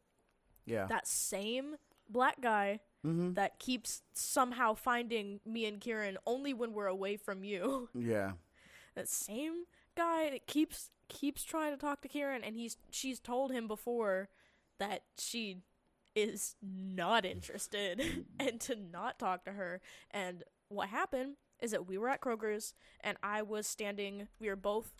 yeah. 0.64 0.86
That 0.86 1.06
same 1.06 1.76
black 2.08 2.40
guy 2.40 2.80
mm-hmm. 3.06 3.34
that 3.34 3.58
keeps 3.58 4.02
somehow 4.12 4.74
finding 4.74 5.40
me 5.44 5.66
and 5.66 5.80
Kieran 5.80 6.18
only 6.26 6.54
when 6.54 6.72
we're 6.72 6.86
away 6.86 7.16
from 7.16 7.44
you. 7.44 7.88
Yeah. 7.94 8.32
That 8.94 9.08
same 9.08 9.62
guy 9.98 10.40
keeps 10.46 10.90
keeps 11.08 11.42
trying 11.42 11.72
to 11.72 11.76
talk 11.76 12.00
to 12.02 12.08
Kieran 12.08 12.44
and 12.44 12.54
he's 12.54 12.76
she's 12.90 13.18
told 13.18 13.50
him 13.50 13.66
before 13.66 14.28
that 14.78 15.02
she 15.18 15.62
is 16.14 16.54
not 16.62 17.24
interested 17.24 18.24
and 18.40 18.60
to 18.60 18.76
not 18.76 19.18
talk 19.18 19.44
to 19.44 19.52
her. 19.52 19.80
And 20.10 20.44
what 20.68 20.88
happened 20.88 21.36
is 21.60 21.72
that 21.72 21.86
we 21.88 21.98
were 21.98 22.08
at 22.08 22.20
Kroger's 22.20 22.74
and 23.00 23.18
I 23.22 23.42
was 23.42 23.66
standing 23.66 24.28
we 24.38 24.48
were 24.48 24.56
both 24.56 24.92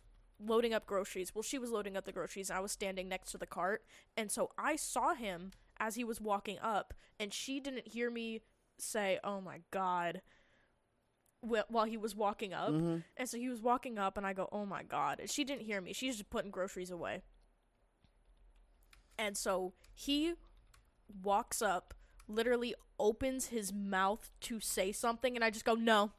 loading 0.44 0.74
up 0.74 0.86
groceries. 0.86 1.34
Well, 1.34 1.42
she 1.42 1.58
was 1.58 1.70
loading 1.70 1.96
up 1.96 2.04
the 2.04 2.12
groceries 2.12 2.50
and 2.50 2.58
I 2.58 2.62
was 2.62 2.72
standing 2.72 3.08
next 3.08 3.30
to 3.32 3.38
the 3.38 3.46
cart. 3.46 3.82
And 4.16 4.30
so 4.30 4.50
I 4.58 4.76
saw 4.76 5.14
him 5.14 5.52
as 5.78 5.94
he 5.94 6.04
was 6.04 6.20
walking 6.20 6.58
up 6.60 6.92
and 7.20 7.32
she 7.32 7.60
didn't 7.60 7.88
hear 7.88 8.10
me 8.10 8.40
say, 8.78 9.18
"Oh 9.22 9.40
my 9.40 9.60
god." 9.70 10.22
Wh- 11.42 11.70
While 11.70 11.84
he 11.84 11.96
was 11.96 12.14
walking 12.14 12.52
up, 12.52 12.70
Mhm. 12.70 13.04
and 13.16 13.28
so 13.28 13.38
he 13.38 13.48
was 13.48 13.60
walking 13.60 13.98
up, 13.98 14.16
and 14.16 14.26
I 14.26 14.32
go, 14.32 14.48
"Oh 14.52 14.66
my 14.66 14.82
god!" 14.82 15.20
And 15.20 15.30
she 15.30 15.44
didn't 15.44 15.64
hear 15.66 15.80
me; 15.80 15.92
she's 15.92 16.16
just 16.16 16.30
putting 16.30 16.50
groceries 16.50 16.90
away. 16.90 17.22
And 19.18 19.36
so 19.36 19.72
he 19.94 20.34
walks 21.22 21.60
up, 21.62 21.94
literally 22.28 22.74
opens 22.98 23.46
his 23.46 23.72
mouth 23.72 24.30
to 24.42 24.60
say 24.60 24.92
something, 24.92 25.36
and 25.36 25.44
I 25.44 25.50
just 25.50 25.64
go, 25.64 25.74
"No." 25.74 26.12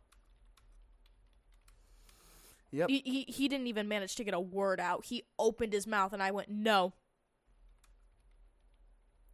Yep. 2.72 2.90
He 2.90 3.02
he, 3.06 3.24
he 3.32 3.48
didn't 3.48 3.68
even 3.68 3.88
manage 3.88 4.16
to 4.16 4.24
get 4.24 4.34
a 4.34 4.40
word 4.40 4.80
out. 4.80 5.06
He 5.06 5.24
opened 5.40 5.74
his 5.74 5.88
mouth, 5.88 6.14
and 6.14 6.22
I 6.22 6.32
went, 6.32 6.50
"No." 6.50 6.94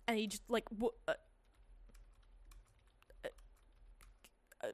And 0.08 0.18
he 0.18 0.27
just 0.27 0.44
like, 0.50 0.65
uh, 1.08 1.13
uh, 1.13 1.15
uh, 4.63 4.68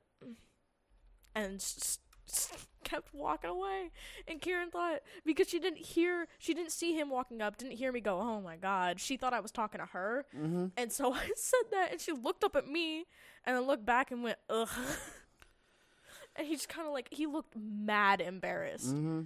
and 1.36 1.56
s- 1.56 2.00
s- 2.28 2.68
kept 2.84 3.14
walking 3.14 3.50
away. 3.50 3.92
And 4.28 4.42
Kieran 4.42 4.70
thought 4.72 5.02
because 5.26 5.48
she 5.50 5.60
didn't 5.60 5.80
hear, 5.80 6.28
she 6.40 6.54
didn't 6.54 6.72
see 6.72 6.94
him 6.94 7.10
walking 7.10 7.42
up, 7.42 7.58
didn't 7.58 7.78
hear 7.78 7.92
me 7.92 8.00
go, 8.02 8.20
"Oh 8.20 8.42
my 8.42 8.58
god!" 8.58 9.00
She 9.00 9.18
thought 9.18 9.34
I 9.34 9.40
was 9.40 9.52
talking 9.52 9.80
to 9.80 9.86
her, 9.88 10.26
Mm-hmm. 10.36 10.68
and 10.78 10.92
so 10.92 11.14
I 11.14 11.30
said 11.36 11.66
that, 11.72 11.92
and 11.92 12.02
she 12.02 12.12
looked 12.12 12.44
up 12.44 12.56
at 12.56 12.68
me, 12.68 13.06
and 13.46 13.56
then 13.56 13.64
looked 13.68 13.86
back 13.86 14.12
and 14.12 14.24
went, 14.24 14.38
"Ugh." 14.50 14.70
and 16.36 16.48
he 16.48 16.56
just 16.56 16.70
kind 16.70 16.88
of 16.88 16.94
like 16.94 17.08
he 17.12 17.26
looked 17.28 17.56
mad 17.58 18.22
embarrassed. 18.22 18.88
Mm-hmm. 18.96 19.22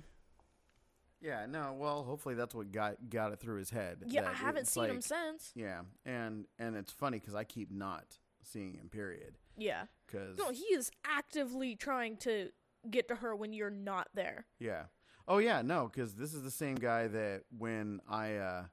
Yeah. 1.22 1.46
No. 1.48 1.76
Well, 1.78 2.04
hopefully 2.04 2.36
that's 2.36 2.54
what 2.54 2.72
got 2.72 3.10
got 3.10 3.32
it 3.32 3.40
through 3.40 3.58
his 3.58 3.70
head. 3.72 4.04
Yeah, 4.06 4.30
I 4.30 4.34
haven't 4.34 4.68
seen 4.68 4.86
him 4.86 5.02
since. 5.02 5.52
Yeah, 5.56 5.82
and 6.06 6.46
and 6.60 6.76
it's 6.76 6.92
funny 6.92 7.20
because 7.20 7.36
I 7.36 7.44
keep 7.46 7.72
not 7.72 8.06
seeing 8.44 8.74
him. 8.76 8.90
Period. 8.90 9.38
Yeah. 9.58 9.86
Because 10.08 10.38
No, 10.38 10.50
he 10.52 10.64
is 10.66 10.92
actively 11.06 11.76
trying 11.76 12.18
to 12.18 12.50
get 12.90 13.08
to 13.08 13.16
her 13.16 13.36
when 13.36 13.54
you're 13.54 13.70
not 13.70 14.10
there. 14.14 14.46
yeah. 14.60 14.86
Oh 15.28 15.40
yeah, 15.40 15.64
no, 15.64 15.90
because 15.92 16.14
this 16.14 16.36
is 16.36 16.44
the 16.44 16.52
same 16.52 16.76
guy 16.76 17.08
that 17.08 17.44
when 17.58 18.00
I 18.08 18.36
uh 18.36 18.64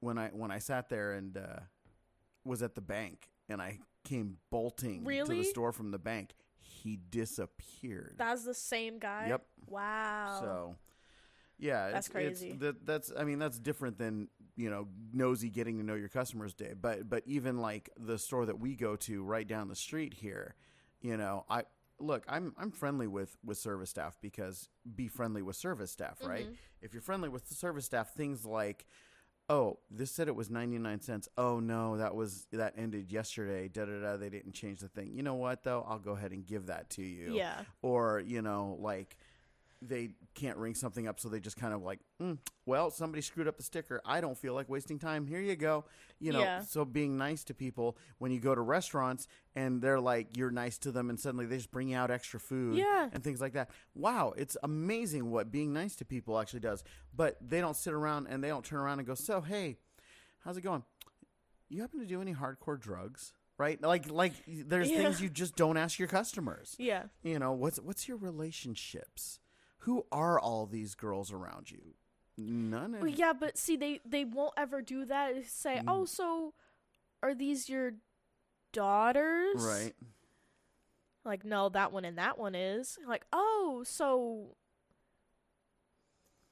when 0.00 0.18
I 0.18 0.28
when 0.28 0.50
I 0.50 0.58
sat 0.58 0.88
there 0.88 1.12
and 1.12 1.36
uh 1.36 1.60
was 2.44 2.62
at 2.62 2.74
the 2.74 2.80
bank 2.82 3.30
and 3.48 3.62
I 3.62 3.78
came 4.04 4.36
bolting 4.50 5.02
to 5.04 5.24
the 5.24 5.44
store 5.44 5.72
from 5.72 5.90
the 5.90 5.98
bank, 5.98 6.34
he 6.58 6.98
disappeared. 7.10 8.14
That's 8.18 8.44
the 8.44 8.52
same 8.52 8.98
guy. 8.98 9.26
Yep. 9.28 9.42
Wow. 9.70 10.38
So, 10.42 10.76
yeah, 11.58 11.90
That's 11.90 12.08
it's, 12.08 12.16
it's- 12.16 12.38
crazy. 12.40 12.52
that, 12.58 12.84
that's 12.84 13.10
I 13.16 13.24
mean 13.24 13.38
that's 13.38 13.58
different 13.58 13.96
than 13.96 14.28
you 14.56 14.70
know 14.70 14.86
nosy 15.12 15.50
getting 15.50 15.78
to 15.78 15.84
know 15.84 15.94
your 15.94 16.08
customers 16.08 16.54
day. 16.54 16.74
But 16.80 17.08
but 17.08 17.22
even 17.26 17.58
like 17.58 17.90
the 17.98 18.18
store 18.18 18.46
that 18.46 18.58
we 18.58 18.74
go 18.74 18.96
to 18.96 19.22
right 19.22 19.46
down 19.46 19.68
the 19.68 19.76
street 19.76 20.14
here, 20.14 20.54
you 21.00 21.16
know, 21.16 21.44
I 21.48 21.64
look 21.98 22.24
I'm 22.28 22.54
I'm 22.58 22.70
friendly 22.70 23.06
with 23.06 23.36
with 23.44 23.58
service 23.58 23.90
staff 23.90 24.16
because 24.20 24.68
be 24.94 25.08
friendly 25.08 25.42
with 25.42 25.56
service 25.56 25.90
staff, 25.90 26.18
right? 26.24 26.46
Mhm. 26.46 26.56
If 26.82 26.92
you're 26.92 27.02
friendly 27.02 27.28
with 27.28 27.48
the 27.48 27.54
service 27.54 27.84
staff, 27.84 28.14
things 28.14 28.44
like 28.44 28.86
oh, 29.50 29.78
this 29.90 30.10
said 30.10 30.26
it 30.26 30.34
was 30.34 30.48
99 30.48 31.02
cents. 31.02 31.28
Oh 31.36 31.60
no, 31.60 31.98
that 31.98 32.14
was 32.14 32.46
that 32.52 32.74
ended 32.78 33.12
yesterday. 33.12 33.68
Da 33.68 33.84
da 33.84 34.00
da. 34.00 34.16
They 34.16 34.30
didn't 34.30 34.52
change 34.52 34.80
the 34.80 34.88
thing. 34.88 35.12
You 35.12 35.22
know 35.22 35.34
what 35.34 35.64
though? 35.64 35.84
I'll 35.88 35.98
go 35.98 36.12
ahead 36.12 36.32
and 36.32 36.46
give 36.46 36.66
that 36.66 36.88
to 36.90 37.02
you. 37.02 37.34
Yeah. 37.34 37.60
Or 37.82 38.20
you 38.24 38.40
know, 38.40 38.78
like 38.80 39.16
they 39.88 40.10
can't 40.34 40.56
ring 40.56 40.74
something 40.74 41.06
up, 41.06 41.20
so 41.20 41.28
they 41.28 41.40
just 41.40 41.56
kind 41.56 41.72
of 41.74 41.82
like, 41.82 42.00
mm, 42.20 42.38
well, 42.66 42.90
somebody 42.90 43.20
screwed 43.22 43.46
up 43.46 43.56
the 43.56 43.62
sticker. 43.62 44.00
I 44.04 44.20
don't 44.20 44.36
feel 44.36 44.54
like 44.54 44.68
wasting 44.68 44.98
time. 44.98 45.26
Here 45.26 45.40
you 45.40 45.54
go. 45.56 45.84
You 46.18 46.32
know, 46.32 46.40
Yeah. 46.40 46.62
so 46.62 46.84
being 46.84 47.16
nice 47.16 47.44
to 47.44 47.54
people 47.54 47.96
when 48.18 48.32
you 48.32 48.40
go 48.40 48.54
to 48.54 48.60
restaurants 48.60 49.26
and 49.54 49.80
they're 49.82 50.00
like, 50.00 50.36
you're 50.36 50.50
nice 50.50 50.78
to 50.78 50.90
them, 50.92 51.10
and 51.10 51.18
suddenly 51.20 51.46
they 51.46 51.56
just 51.56 51.70
bring 51.70 51.88
you 51.90 51.96
out 51.96 52.10
extra 52.10 52.40
food 52.40 52.76
Yeah. 52.76 53.08
and 53.12 53.22
things 53.22 53.40
like 53.40 53.52
that. 53.52 53.70
Wow, 53.94 54.32
it's 54.36 54.56
amazing 54.62 55.30
what 55.30 55.50
being 55.52 55.72
nice 55.72 55.94
to 55.96 56.04
people 56.04 56.38
actually 56.40 56.60
does. 56.60 56.82
But 57.14 57.36
they 57.40 57.60
don't 57.60 57.76
sit 57.76 57.92
around 57.92 58.26
and 58.28 58.42
they 58.42 58.48
don't 58.48 58.64
turn 58.64 58.80
around 58.80 58.98
and 58.98 59.06
go, 59.06 59.14
so 59.14 59.40
hey, 59.40 59.76
how's 60.40 60.56
it 60.56 60.62
going? 60.62 60.82
You 61.68 61.80
happen 61.80 62.00
to 62.00 62.06
do 62.06 62.20
any 62.20 62.34
hardcore 62.34 62.78
drugs? 62.80 63.32
Right? 63.56 63.80
Like, 63.80 64.10
like 64.10 64.32
there's 64.48 64.90
Yeah. 64.90 64.98
things 64.98 65.20
you 65.20 65.28
just 65.28 65.54
don't 65.54 65.76
ask 65.76 66.00
your 66.00 66.08
customers 66.08 66.74
Yeah. 66.76 67.04
you 67.22 67.38
know 67.38 67.52
what's 67.52 67.78
what's 67.78 68.08
your 68.08 68.16
relationships 68.16 69.38
who 69.84 70.04
are 70.12 70.38
all 70.38 70.66
these 70.66 70.94
girls 70.94 71.32
around 71.32 71.70
you 71.70 71.94
none 72.36 72.94
of 72.94 73.00
Well, 73.02 73.10
yeah, 73.10 73.32
but 73.32 73.56
see, 73.56 73.76
they 73.76 74.00
they 74.04 74.24
won't 74.24 74.54
ever 74.56 74.82
do 74.82 75.04
that. 75.06 75.34
They 75.34 75.42
Say, 75.44 75.76
Mm. 75.78 75.84
oh, 75.88 76.04
so 76.04 76.52
are 77.22 77.34
these 77.34 77.68
your 77.68 77.92
daughters? 78.72 79.62
right 79.62 79.94
Like, 81.24 81.44
no, 81.44 81.68
that 81.70 81.90
one 81.92 82.04
and 82.04 82.18
that 82.18 82.38
one 82.38 82.54
is. 82.54 82.98
Like, 83.06 83.24
oh, 83.32 83.82
so, 83.86 84.56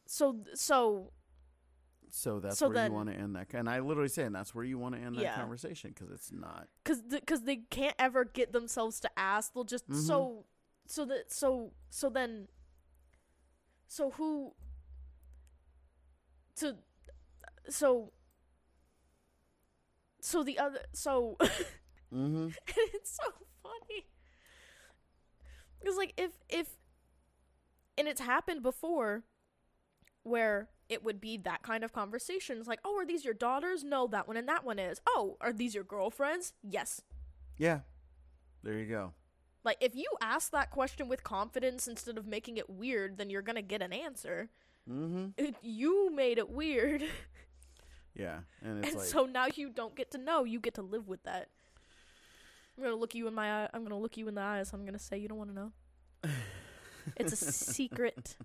so, 0.07 0.37
so, 0.55 1.13
so 2.11 2.41
that's 2.41 2.59
So 2.59 2.69
where 2.69 2.75
then- 2.75 2.91
you 2.91 2.97
want 2.97 3.09
to 3.11 3.15
end 3.17 3.35
that 3.37 3.53
and 3.55 3.69
i 3.69 3.81
literally 3.81 4.09
say, 4.09 4.25
and 4.25 4.35
that's 4.35 4.55
where 4.55 4.65
you 4.65 4.79
want 4.79 4.95
to 4.95 5.01
end 5.01 5.17
that 5.17 5.23
Yeah. 5.23 5.35
conversation 5.37 5.91
because 5.95 6.11
it's 6.11 6.31
not 6.33 6.69
because 6.85 7.03
because 7.03 7.43
they 7.43 7.57
can't 7.57 7.95
ever 7.99 8.25
get 8.25 8.53
themselves 8.53 9.01
to 9.01 9.11
ask. 9.19 9.53
They'll 9.55 9.65
just 9.65 9.89
Mhm. 9.89 9.97
so 10.07 10.45
so 10.87 11.05
that 11.07 11.33
so 11.33 11.73
so 11.91 12.09
then 12.11 12.49
so 13.93 14.09
who 14.13 14.55
to 16.57 16.77
so 17.69 18.11
so 20.23 20.43
the 20.43 20.59
other 20.59 20.79
so 20.95 21.37
mm-hmm. 22.15 22.49
it's 22.67 23.17
so 23.23 23.31
funny. 23.63 24.07
Because 25.79 25.99
like 25.99 26.15
if 26.17 26.31
if 26.49 26.69
and 27.99 28.09
it's 28.09 28.23
happened 28.23 28.63
before 28.63 29.25
where 30.23 30.71
it 30.89 31.05
would 31.05 31.21
be 31.21 31.37
that 31.37 31.63
kind 31.63 31.85
of 31.85 31.93
conversation. 31.93 32.57
It's 32.57 32.69
like 32.69 32.81
oh 32.87 32.97
are 32.97 33.05
these 33.05 33.27
your 33.27 33.35
daughters? 33.35 33.85
No 33.85 34.07
that 34.07 34.27
one 34.27 34.39
and 34.39 34.49
that 34.49 34.65
one 34.65 34.79
is. 34.79 35.03
Oh 35.07 35.37
are 35.43 35.53
these 35.53 35.75
your 35.75 35.85
girlfriends? 35.85 36.55
Yes. 36.63 37.03
Yeah. 37.59 37.81
There 38.63 38.79
you 38.79 38.87
go 38.87 39.13
like 39.65 39.77
if 39.81 39.95
you 39.95 40.07
ask 40.21 40.51
that 40.53 40.71
question 40.71 41.09
with 41.09 41.23
confidence 41.23 41.87
instead 41.87 42.19
of 42.19 42.27
making 42.27 42.57
it 42.57 42.69
weird 42.69 43.19
then 43.19 43.31
you're 43.31 43.43
gonna 43.43 43.63
get 43.63 43.83
an 43.83 43.93
answer. 43.93 44.49
Mm-hmm. 44.91 45.29
It- 45.37 45.57
you 45.63 46.11
made 46.15 46.39
it 46.39 46.51
weird. 46.51 47.05
Yeah 48.15 48.41
and 48.61 48.85
it's 48.85 48.89
and 48.89 48.99
like 48.99 49.09
so 49.09 49.25
now 49.25 49.47
you 49.55 49.71
don't 49.71 49.97
get 49.97 50.11
to 50.11 50.19
know. 50.19 50.45
You 50.45 50.61
get 50.61 50.75
to 50.75 50.83
live 50.83 51.09
with 51.09 51.23
that. 51.23 51.49
I'm 52.77 52.85
gonna 52.85 52.97
look 52.97 53.15
you 53.15 53.27
in 53.27 53.33
my 53.33 53.63
eye 53.63 53.69
i'm 53.73 53.85
gonna 53.85 53.99
look 53.99 54.19
you 54.19 54.29
in 54.29 54.35
the 54.35 54.43
eyes. 54.43 54.71
I'm 54.75 54.85
gonna 54.85 54.99
say 54.99 55.17
you 55.17 55.29
don't 55.29 55.39
want 55.39 55.51
to 55.51 55.57
know. 55.57 55.73
It's 57.17 57.33
a 57.33 57.37
secret. 57.37 58.37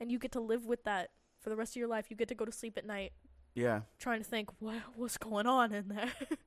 And 0.00 0.10
you 0.10 0.18
get 0.18 0.32
to 0.32 0.40
live 0.40 0.64
with 0.64 0.84
that 0.84 1.10
for 1.38 1.50
the 1.50 1.54
rest 1.54 1.72
of 1.72 1.76
your 1.76 1.86
life. 1.86 2.06
You 2.08 2.16
get 2.16 2.28
to 2.28 2.34
go 2.34 2.46
to 2.46 2.50
sleep 2.50 2.78
at 2.78 2.86
night 2.86 3.12
yeah. 3.54 3.80
trying 3.98 4.22
to 4.22 4.28
think 4.28 4.50
what 4.58 4.76
what's 4.96 5.18
going 5.18 5.46
on 5.46 5.72
in 5.72 5.88
there? 5.88 6.12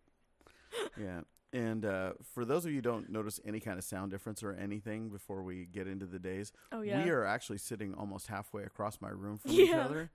Yeah 0.99 1.21
and 1.55 1.85
uh, 1.85 2.13
for 2.33 2.45
those 2.45 2.65
of 2.65 2.71
you 2.71 2.77
who 2.77 2.81
don't 2.81 3.09
notice 3.09 3.39
any 3.45 3.59
kind 3.59 3.77
of 3.77 3.83
sound 3.83 4.11
difference 4.11 4.43
or 4.43 4.51
anything 4.53 5.09
before 5.09 5.41
we 5.41 5.65
get 5.65 5.87
into 5.87 6.05
the 6.05 6.19
days 6.19 6.51
oh 6.71 6.81
yeah 6.81 7.03
we 7.03 7.09
are 7.09 7.25
actually 7.25 7.57
sitting 7.57 7.93
almost 7.95 8.27
halfway 8.27 8.63
across 8.63 8.99
my 9.01 9.09
room 9.09 9.37
from 9.37 9.51
each 9.51 9.73
other 9.73 10.11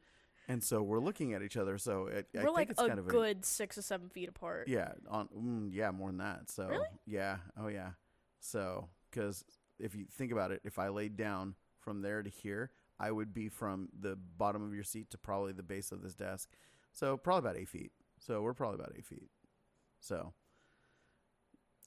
and 0.48 0.62
so 0.62 0.82
we're 0.82 1.00
looking 1.00 1.32
at 1.34 1.42
each 1.42 1.56
other 1.56 1.78
so 1.78 2.06
it, 2.06 2.26
I 2.34 2.38
we're 2.38 2.44
think 2.46 2.56
like 2.56 2.70
it's 2.70 2.80
a 2.82 2.86
kind 2.88 2.98
of 2.98 3.06
a 3.06 3.10
good 3.10 3.44
six 3.44 3.78
or 3.78 3.82
seven 3.82 4.08
feet 4.08 4.28
apart 4.28 4.68
Yeah, 4.68 4.92
on 5.08 5.28
mm, 5.28 5.70
yeah, 5.72 5.90
more 5.92 6.08
than 6.08 6.18
that. 6.18 6.50
So 6.50 6.66
Really? 6.68 6.88
yeah, 7.06 7.36
oh 7.60 7.68
yeah. 7.68 7.90
So 8.40 8.88
because 9.10 9.44
if 9.78 9.94
you 9.94 10.06
think 10.10 10.32
about 10.32 10.50
it, 10.50 10.60
if 10.64 10.78
I 10.78 10.88
laid 10.88 11.16
down 11.16 11.54
from 11.78 12.02
there 12.02 12.22
to 12.22 12.28
here, 12.30 12.70
I 12.98 13.10
would 13.12 13.32
be 13.32 13.48
from 13.48 13.88
the 13.98 14.16
bottom 14.16 14.66
of 14.66 14.74
your 14.74 14.84
seat 14.84 15.10
to 15.10 15.18
probably 15.18 15.52
the 15.52 15.62
base 15.62 15.92
of 15.92 16.02
this 16.02 16.14
desk. 16.14 16.48
So 16.92 17.16
probably 17.16 17.48
about 17.50 17.60
eight 17.60 17.68
feet. 17.68 17.92
So 18.18 18.42
we're 18.42 18.54
probably 18.54 18.80
about 18.80 18.92
eight 18.96 19.06
feet. 19.06 19.30
So 20.00 20.32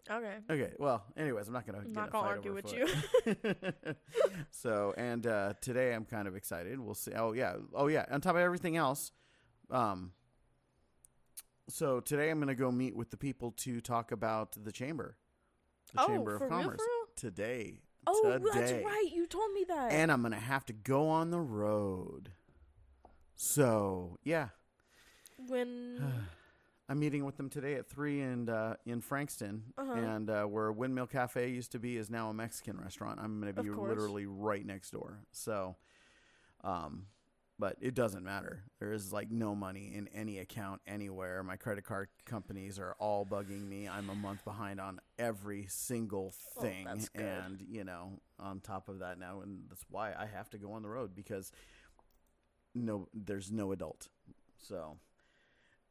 okay 0.10 0.36
okay. 0.50 0.74
Well, 0.78 1.04
anyways, 1.16 1.48
I'm 1.48 1.54
not 1.54 1.66
gonna 1.66 1.80
I'm 1.80 1.86
get 1.86 1.96
not 1.96 2.12
gonna 2.12 2.28
argue 2.28 2.54
with 2.54 2.70
foot. 2.70 3.98
so 4.52 4.94
and 4.98 5.26
uh, 5.26 5.54
today 5.62 5.94
I'm 5.94 6.06
kind 6.06 6.28
of 6.28 6.36
excited. 6.36 6.80
We'll 6.80 6.96
see. 6.96 7.14
Oh 7.14 7.34
yeah. 7.34 7.56
Oh 7.74 7.88
yeah. 7.88 8.06
On 8.12 8.22
top 8.22 8.36
of 8.36 8.42
everything 8.42 8.78
else, 8.78 9.12
um. 9.70 10.12
So 11.70 12.02
today 12.02 12.30
I'm 12.30 12.40
gonna 12.40 12.56
go 12.56 12.72
meet 12.72 12.96
with 12.96 13.10
the 13.10 13.18
people 13.18 13.52
to 13.58 13.80
talk 13.80 14.12
about 14.12 14.58
the 14.62 14.72
chamber, 14.72 15.16
the 15.94 16.02
oh 16.02 16.08
Chamber 16.08 16.36
of 16.36 16.50
Commerce 16.50 16.80
real? 16.80 17.08
today. 17.16 17.80
oh 18.06 18.38
that's 18.54 18.72
right 18.84 19.10
you 19.14 19.26
told 19.26 19.54
me 19.54 19.64
that 19.70 19.94
And 19.94 20.12
I'm 20.12 20.22
gonna 20.22 20.36
have 20.36 20.66
to 20.66 20.74
go 20.74 21.08
on 21.08 21.32
the 21.32 21.40
road. 21.40 22.32
So 23.36 24.18
yeah, 24.24 24.50
when 25.48 26.24
I'm 26.90 27.00
meeting 27.00 27.24
with 27.24 27.38
them 27.38 27.50
today 27.50 27.76
at 27.76 27.88
three 27.88 28.20
and 28.22 28.50
uh, 28.50 28.76
in 28.86 29.00
Frankston, 29.02 29.64
Uh-huh. 29.78 29.94
and 29.94 30.30
uh, 30.30 30.44
where 30.44 30.72
Windmill 30.72 31.08
Cafe 31.08 31.50
used 31.50 31.72
to 31.72 31.80
be 31.80 31.96
is 31.98 32.10
now 32.10 32.30
a 32.30 32.34
Mexican 32.34 32.78
restaurant. 32.80 33.20
I'm 33.22 33.40
going 33.40 33.54
to 33.54 33.64
be 33.64 33.70
literally 33.70 34.26
right 34.26 34.66
next 34.66 34.92
door. 34.92 35.20
So, 35.32 35.78
um, 36.64 37.06
but 37.58 37.78
it 37.80 37.94
doesn't 37.94 38.24
matter. 38.24 38.64
There 38.80 38.92
is 38.92 39.14
like 39.14 39.32
no 39.32 39.56
money 39.56 39.94
in 39.96 40.10
any 40.10 40.40
account 40.40 40.82
anywhere. 40.86 41.42
My 41.44 41.56
credit 41.56 41.86
card 41.86 42.10
companies 42.26 42.78
are 42.80 42.96
all 43.00 43.26
bugging 43.26 43.66
me. 43.68 43.88
I'm 43.88 44.10
a 44.10 44.16
month 44.16 44.44
behind 44.44 44.82
on 44.82 45.00
every 45.18 45.68
single 45.70 46.34
Oh, 46.58 46.62
thing, 46.62 46.88
good. 47.16 47.22
and 47.24 47.62
you 47.66 47.86
know, 47.86 48.20
on 48.40 48.60
top 48.60 48.90
of 48.90 49.00
that 49.00 49.18
now, 49.20 49.40
and 49.42 49.62
that's 49.70 49.86
why 49.90 50.14
I 50.14 50.26
have 50.26 50.50
to 50.50 50.58
go 50.58 50.74
on 50.74 50.82
the 50.82 50.90
road 50.90 51.16
because 51.16 51.52
no, 52.76 53.08
there's 53.14 53.52
no 53.54 53.72
adult. 53.72 54.10
So. 54.58 54.98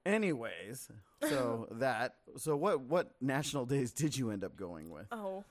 Anyways, 0.05 0.91
so 1.23 1.69
that 1.73 2.17
so 2.37 2.57
what 2.57 2.81
what 2.81 3.12
national 3.21 3.67
days 3.67 3.93
did 3.93 4.17
you 4.17 4.31
end 4.31 4.43
up 4.45 4.57
going 4.57 4.91
with? 4.91 5.07
oh 5.12 5.45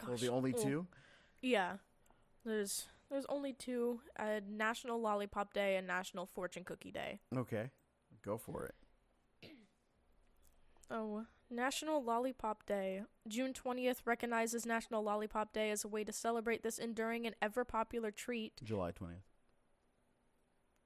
gosh 0.00 0.08
Well, 0.08 0.16
the 0.18 0.28
only 0.28 0.54
Oh, 0.56 0.62
two. 0.62 0.86
yeah 1.42 1.74
there's 2.44 2.86
there's 3.10 3.26
only 3.28 3.52
two 3.52 4.00
uh, 4.18 4.40
national 4.48 5.00
lollipop 5.00 5.52
day 5.52 5.76
and 5.76 5.86
national 5.86 6.24
fortune 6.26 6.64
cookie 6.64 6.90
day 6.92 7.20
Okay, 7.36 7.70
go 8.24 8.38
for 8.38 8.64
it. 8.66 8.74
Oh, 10.90 11.26
National 11.50 12.02
Lollipop 12.02 12.64
Day. 12.64 13.02
June 13.26 13.52
20th 13.52 13.98
recognizes 14.06 14.64
National 14.64 15.02
Lollipop 15.02 15.52
Day 15.52 15.70
as 15.70 15.84
a 15.84 15.88
way 15.88 16.02
to 16.02 16.12
celebrate 16.12 16.62
this 16.62 16.78
enduring 16.78 17.26
and 17.26 17.36
ever 17.42 17.62
popular 17.64 18.10
treat. 18.10 18.54
July 18.64 18.90
twentieth, 18.92 19.20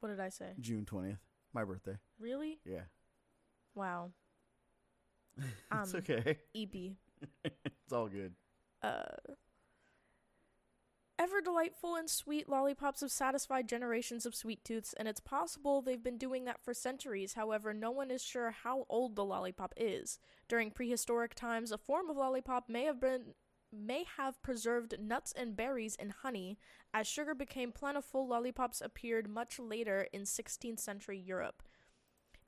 What 0.00 0.08
did 0.08 0.18
I 0.18 0.28
say? 0.28 0.54
June 0.58 0.84
twentieth, 0.84 1.18
my 1.54 1.62
birthday. 1.64 1.98
Really? 2.18 2.58
Yeah, 2.64 2.82
Wow. 3.74 4.12
it's 5.38 5.94
Um, 5.94 6.00
okay. 6.00 6.38
EP. 6.54 6.74
It's 7.44 7.92
all 7.92 8.08
good. 8.08 8.34
Uh, 8.82 9.02
ever 11.18 11.40
delightful 11.40 11.94
and 11.94 12.10
sweet 12.10 12.48
lollipops 12.48 13.00
have 13.00 13.12
satisfied 13.12 13.68
generations 13.68 14.26
of 14.26 14.34
sweet 14.34 14.64
tooths, 14.64 14.92
and 14.92 15.06
it's 15.06 15.20
possible 15.20 15.80
they've 15.80 16.02
been 16.02 16.18
doing 16.18 16.44
that 16.46 16.60
for 16.60 16.74
centuries. 16.74 17.34
However, 17.34 17.72
no 17.72 17.90
one 17.92 18.10
is 18.10 18.22
sure 18.24 18.50
how 18.50 18.86
old 18.88 19.14
the 19.14 19.24
lollipop 19.24 19.72
is. 19.76 20.18
During 20.48 20.70
prehistoric 20.72 21.34
times, 21.34 21.70
a 21.70 21.78
form 21.78 22.10
of 22.10 22.16
lollipop 22.16 22.68
may 22.68 22.84
have 22.84 23.00
been 23.00 23.34
may 23.74 24.04
have 24.18 24.42
preserved 24.42 24.96
nuts 25.00 25.32
and 25.32 25.56
berries 25.56 25.94
in 25.94 26.10
honey. 26.10 26.58
As 26.92 27.06
sugar 27.06 27.34
became 27.34 27.72
plentiful, 27.72 28.26
lollipops 28.28 28.82
appeared 28.82 29.28
much 29.30 29.58
later 29.58 30.08
in 30.12 30.26
16th 30.26 30.78
century 30.80 31.18
Europe. 31.18 31.62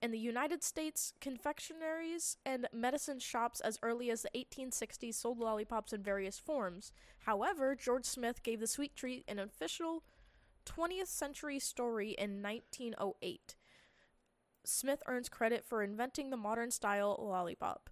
In 0.05 0.11
the 0.11 0.19
United 0.19 0.63
States, 0.63 1.15
confectionaries 1.19 2.37
and 2.45 2.69
medicine 2.75 3.19
shops 3.19 3.61
as 3.61 3.79
early 3.83 4.11
as 4.11 4.21
the 4.21 4.29
1860s 4.37 5.15
sold 5.15 5.39
lollipops 5.39 5.95
in 5.95 6.03
various 6.03 6.39
forms. 6.39 6.93
However, 7.21 7.75
George 7.75 8.05
Smith 8.05 8.43
gave 8.43 8.61
the 8.61 8.67
sweet 8.67 8.95
treat 8.95 9.25
an 9.27 9.39
official 9.39 10.05
20th 10.67 11.07
century 11.07 11.59
story 11.59 12.11
in 12.19 12.43
1908. 12.43 13.55
Smith 14.63 15.03
earns 15.07 15.31
credit 15.31 15.65
for 15.65 15.83
inventing 15.83 16.29
the 16.29 16.37
modern 16.37 16.71
style 16.71 17.19
lollipop. 17.19 17.89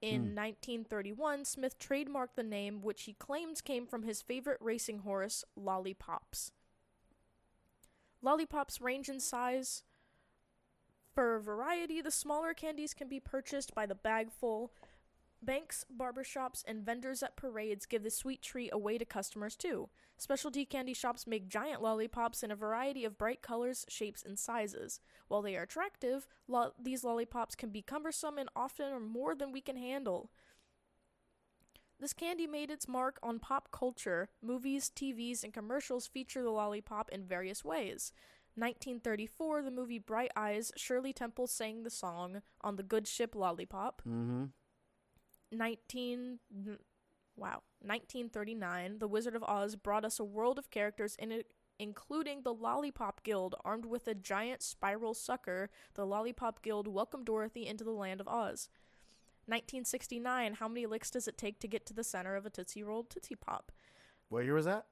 In 0.00 0.30
Hmm. 0.30 0.34
1931, 0.34 1.44
Smith 1.44 1.78
trademarked 1.78 2.36
the 2.36 2.42
name, 2.42 2.80
which 2.80 3.02
he 3.02 3.12
claims 3.12 3.60
came 3.60 3.86
from 3.86 4.04
his 4.04 4.22
favorite 4.22 4.62
racing 4.62 5.00
horse, 5.00 5.44
Lollipops. 5.56 6.52
Lollipops 8.22 8.80
range 8.80 9.10
in 9.10 9.20
size 9.20 9.82
For 11.14 11.38
variety, 11.38 12.00
the 12.00 12.10
smaller 12.10 12.54
candies 12.54 12.92
can 12.92 13.08
be 13.08 13.20
purchased 13.20 13.74
by 13.74 13.86
the 13.86 13.94
bagful. 13.94 14.72
Banks, 15.40 15.84
barbershops, 15.94 16.64
and 16.66 16.84
vendors 16.84 17.22
at 17.22 17.36
parades 17.36 17.86
give 17.86 18.02
the 18.02 18.10
sweet 18.10 18.42
treat 18.42 18.70
away 18.72 18.98
to 18.98 19.04
customers 19.04 19.54
too. 19.54 19.90
Specialty 20.16 20.64
candy 20.64 20.94
shops 20.94 21.26
make 21.26 21.48
giant 21.48 21.82
lollipops 21.82 22.42
in 22.42 22.50
a 22.50 22.56
variety 22.56 23.04
of 23.04 23.18
bright 23.18 23.42
colors, 23.42 23.84
shapes, 23.88 24.24
and 24.24 24.38
sizes. 24.38 25.00
While 25.28 25.42
they 25.42 25.56
are 25.56 25.62
attractive, 25.62 26.26
lo- 26.48 26.72
these 26.82 27.04
lollipops 27.04 27.54
can 27.54 27.70
be 27.70 27.82
cumbersome 27.82 28.38
and 28.38 28.48
often 28.56 28.92
are 28.92 29.00
more 29.00 29.34
than 29.36 29.52
we 29.52 29.60
can 29.60 29.76
handle. 29.76 30.30
This 32.00 32.12
candy 32.12 32.46
made 32.46 32.70
its 32.70 32.88
mark 32.88 33.18
on 33.22 33.38
pop 33.38 33.70
culture. 33.70 34.28
Movies, 34.42 34.90
TVs, 34.94 35.44
and 35.44 35.52
commercials 35.52 36.06
feature 36.06 36.42
the 36.42 36.50
lollipop 36.50 37.08
in 37.10 37.24
various 37.24 37.64
ways. 37.64 38.12
1934, 38.56 39.62
the 39.62 39.70
movie 39.70 39.98
Bright 39.98 40.30
Eyes, 40.36 40.72
Shirley 40.76 41.12
Temple 41.12 41.46
sang 41.46 41.82
the 41.82 41.90
song 41.90 42.42
on 42.60 42.76
the 42.76 42.82
good 42.82 43.06
ship 43.08 43.34
Lollipop. 43.34 44.02
Mm-hmm. 44.06 44.44
19 45.52 46.38
wow 47.36 47.62
1939 47.80 48.98
the 48.98 49.08
wizard 49.08 49.36
of 49.36 49.44
oz 49.44 49.76
brought 49.76 50.04
us 50.04 50.18
a 50.18 50.24
world 50.24 50.58
of 50.58 50.70
characters 50.70 51.14
in 51.18 51.30
it 51.30 51.52
including 51.78 52.42
the 52.42 52.52
lollipop 52.54 53.22
guild 53.22 53.54
armed 53.64 53.84
with 53.84 54.06
a 54.08 54.14
giant 54.14 54.62
spiral 54.62 55.14
sucker 55.14 55.70
the 55.94 56.04
lollipop 56.04 56.62
guild 56.62 56.88
welcomed 56.88 57.24
dorothy 57.24 57.66
into 57.66 57.84
the 57.84 57.90
land 57.90 58.20
of 58.20 58.26
oz 58.28 58.68
1969 59.46 60.54
how 60.54 60.66
many 60.68 60.86
licks 60.86 61.10
does 61.10 61.28
it 61.28 61.36
take 61.38 61.60
to 61.60 61.68
get 61.68 61.84
to 61.86 61.94
the 61.94 62.04
center 62.04 62.34
of 62.34 62.46
a 62.46 62.50
tootsie 62.50 62.82
roll 62.82 63.04
tootsie 63.04 63.36
pop 63.36 63.70
What 64.28 64.44
year 64.44 64.54
was 64.54 64.64
that? 64.64 64.86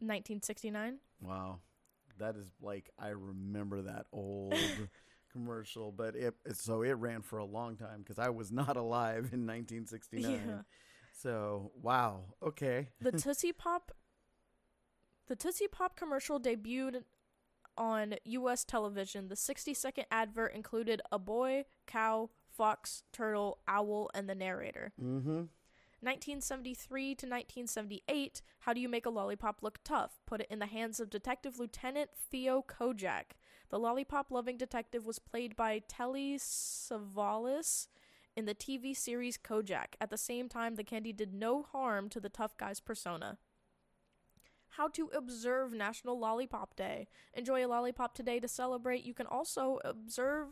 1969 0.00 0.98
Wow, 1.22 1.58
that 2.20 2.36
is 2.36 2.46
like 2.62 2.90
I 2.98 3.08
remember 3.08 3.82
that 3.82 4.06
old 4.12 4.54
commercial, 5.32 5.92
but 5.92 6.14
it 6.14 6.34
so 6.54 6.82
it 6.82 6.92
ran 6.92 7.22
for 7.22 7.38
a 7.38 7.44
long 7.44 7.76
time 7.76 7.98
because 7.98 8.18
I 8.18 8.30
was 8.30 8.50
not 8.50 8.76
alive 8.76 9.30
in 9.32 9.46
1969. 9.46 10.30
Yeah. 10.30 10.62
So 11.12 11.72
wow, 11.82 12.24
okay. 12.42 12.88
the 13.00 13.12
Tootsie 13.18 13.52
Pop 13.52 13.92
The 15.28 15.36
Tootsie 15.36 15.68
Pop 15.68 15.96
commercial 15.96 16.40
debuted 16.40 17.02
on 17.76 18.14
US 18.24 18.64
television. 18.64 19.28
The 19.28 19.34
60-second 19.34 20.06
advert 20.10 20.54
included 20.54 21.00
a 21.10 21.18
boy, 21.18 21.64
cow, 21.86 22.30
fox, 22.56 23.04
turtle, 23.12 23.58
owl, 23.66 24.10
and 24.14 24.28
the 24.28 24.34
narrator. 24.34 24.92
Mm-hmm. 25.02 25.42
1973 26.02 27.04
to 27.04 27.26
1978, 27.26 28.40
How 28.60 28.72
Do 28.72 28.80
You 28.80 28.88
Make 28.88 29.04
a 29.04 29.10
Lollipop 29.10 29.62
Look 29.62 29.80
Tough? 29.84 30.18
Put 30.24 30.40
it 30.40 30.46
in 30.48 30.58
the 30.58 30.66
hands 30.66 30.98
of 30.98 31.10
Detective 31.10 31.58
Lieutenant 31.58 32.10
Theo 32.30 32.64
Kojak. 32.66 33.36
The 33.68 33.78
lollipop 33.78 34.30
loving 34.30 34.56
detective 34.56 35.04
was 35.04 35.18
played 35.18 35.56
by 35.56 35.82
Telly 35.88 36.38
Savalas 36.38 37.88
in 38.34 38.46
the 38.46 38.54
TV 38.54 38.96
series 38.96 39.36
Kojak. 39.36 39.94
At 40.00 40.08
the 40.08 40.16
same 40.16 40.48
time, 40.48 40.76
the 40.76 40.84
candy 40.84 41.12
did 41.12 41.34
no 41.34 41.62
harm 41.62 42.08
to 42.08 42.20
the 42.20 42.30
tough 42.30 42.56
guy's 42.56 42.80
persona. 42.80 43.36
How 44.70 44.88
to 44.88 45.10
observe 45.14 45.74
National 45.74 46.18
Lollipop 46.18 46.76
Day. 46.76 47.08
Enjoy 47.34 47.64
a 47.64 47.68
lollipop 47.68 48.14
today 48.14 48.40
to 48.40 48.48
celebrate. 48.48 49.04
You 49.04 49.12
can 49.12 49.26
also 49.26 49.80
observe. 49.84 50.48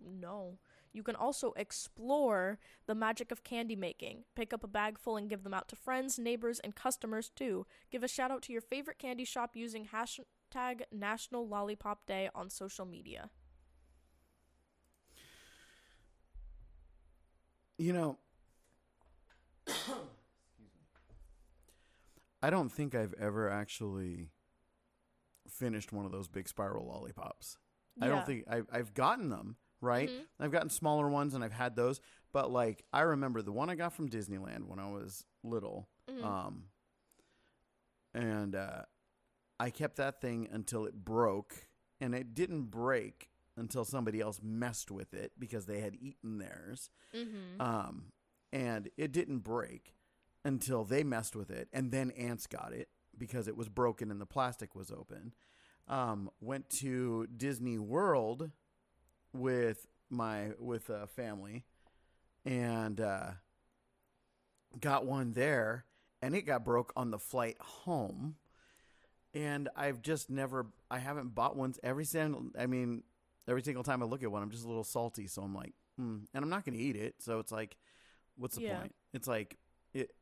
No. 0.00 0.58
You 0.92 1.02
can 1.02 1.16
also 1.16 1.52
explore 1.56 2.58
the 2.86 2.94
magic 2.94 3.30
of 3.30 3.44
candy 3.44 3.76
making. 3.76 4.24
Pick 4.34 4.52
up 4.52 4.64
a 4.64 4.68
bag 4.68 4.98
full 4.98 5.16
and 5.16 5.28
give 5.28 5.42
them 5.44 5.54
out 5.54 5.68
to 5.68 5.76
friends, 5.76 6.18
neighbors, 6.18 6.60
and 6.60 6.74
customers 6.74 7.30
too. 7.34 7.66
Give 7.90 8.02
a 8.02 8.08
shout 8.08 8.30
out 8.30 8.42
to 8.42 8.52
your 8.52 8.62
favorite 8.62 8.98
candy 8.98 9.24
shop 9.24 9.54
using 9.54 9.86
hashtag 9.86 10.82
National 10.92 11.46
Lollipop 11.46 12.06
Day 12.06 12.30
on 12.34 12.50
social 12.50 12.86
media. 12.86 13.30
You 17.78 17.92
know, 17.92 18.18
excuse 19.66 19.88
me. 19.88 20.64
I 22.42 22.48
don't 22.48 22.70
think 22.70 22.94
I've 22.94 23.14
ever 23.20 23.50
actually 23.50 24.30
finished 25.48 25.92
one 25.92 26.06
of 26.06 26.12
those 26.12 26.28
big 26.28 26.48
spiral 26.48 26.86
lollipops. 26.86 27.58
I 28.00 28.08
don't 28.08 28.26
think 28.26 28.44
I've, 28.48 28.66
I've 28.70 28.94
gotten 28.94 29.30
them, 29.30 29.56
right? 29.80 30.08
Mhm. 30.10 30.26
I've 30.40 30.52
gotten 30.52 30.70
smaller 30.70 31.08
ones 31.08 31.34
and 31.34 31.42
I've 31.44 31.52
had 31.52 31.76
those. 31.76 32.00
But 32.32 32.50
like, 32.50 32.84
I 32.92 33.00
remember 33.02 33.42
the 33.42 33.52
one 33.52 33.70
I 33.70 33.74
got 33.74 33.92
from 33.92 34.08
Disneyland 34.08 34.64
when 34.66 34.78
I 34.78 34.90
was 34.90 35.24
little. 35.42 35.88
Mhm. 36.08 36.24
Um, 36.24 36.68
and 38.14 38.54
uh, 38.54 38.82
I 39.58 39.70
kept 39.70 39.96
that 39.96 40.20
thing 40.20 40.48
until 40.50 40.86
it 40.86 41.04
broke. 41.04 41.68
And 42.00 42.14
it 42.14 42.34
didn't 42.34 42.64
break 42.64 43.30
until 43.56 43.84
somebody 43.84 44.20
else 44.20 44.40
messed 44.42 44.90
with 44.90 45.14
it 45.14 45.32
because 45.38 45.64
they 45.64 45.80
had 45.80 45.96
eaten 45.98 46.36
theirs. 46.36 46.90
Mm-hmm. 47.14 47.58
Um, 47.58 48.12
and 48.52 48.90
it 48.98 49.12
didn't 49.12 49.38
break 49.38 49.94
until 50.44 50.84
they 50.84 51.02
messed 51.02 51.34
with 51.34 51.50
it, 51.50 51.68
and 51.72 51.90
then 51.90 52.10
ants 52.12 52.46
got 52.46 52.72
it 52.72 52.88
because 53.16 53.48
it 53.48 53.56
was 53.56 53.68
broken 53.70 54.10
and 54.10 54.20
the 54.20 54.26
plastic 54.26 54.74
was 54.74 54.90
open. 54.90 55.34
Um, 55.88 56.30
went 56.40 56.68
to 56.80 57.26
Disney 57.34 57.78
World 57.78 58.50
with 59.32 59.86
my 60.10 60.50
with 60.58 60.88
a 60.90 61.06
family, 61.06 61.64
and 62.44 63.00
uh, 63.00 63.30
got 64.80 65.06
one 65.06 65.32
there, 65.32 65.84
and 66.22 66.34
it 66.34 66.42
got 66.42 66.64
broke 66.64 66.92
on 66.96 67.10
the 67.10 67.18
flight 67.18 67.56
home. 67.60 68.36
And 69.34 69.68
I've 69.76 70.00
just 70.00 70.30
never, 70.30 70.66
I 70.90 70.98
haven't 70.98 71.34
bought 71.34 71.56
ones 71.56 71.78
every 71.82 72.06
single. 72.06 72.46
I 72.58 72.66
mean, 72.66 73.02
every 73.46 73.62
single 73.62 73.84
time 73.84 74.02
I 74.02 74.06
look 74.06 74.22
at 74.22 74.32
one, 74.32 74.42
I'm 74.42 74.50
just 74.50 74.64
a 74.64 74.68
little 74.68 74.84
salty. 74.84 75.26
So 75.26 75.42
I'm 75.42 75.54
like, 75.54 75.74
hmm. 75.98 76.18
and 76.32 76.42
I'm 76.42 76.48
not 76.48 76.64
going 76.64 76.76
to 76.76 76.82
eat 76.82 76.96
it. 76.96 77.16
So 77.18 77.38
it's 77.38 77.52
like, 77.52 77.76
what's 78.36 78.56
the 78.56 78.62
Yeah. 78.62 78.78
point? 78.78 78.94
It's 79.12 79.28
like 79.28 79.58
it. 79.92 80.12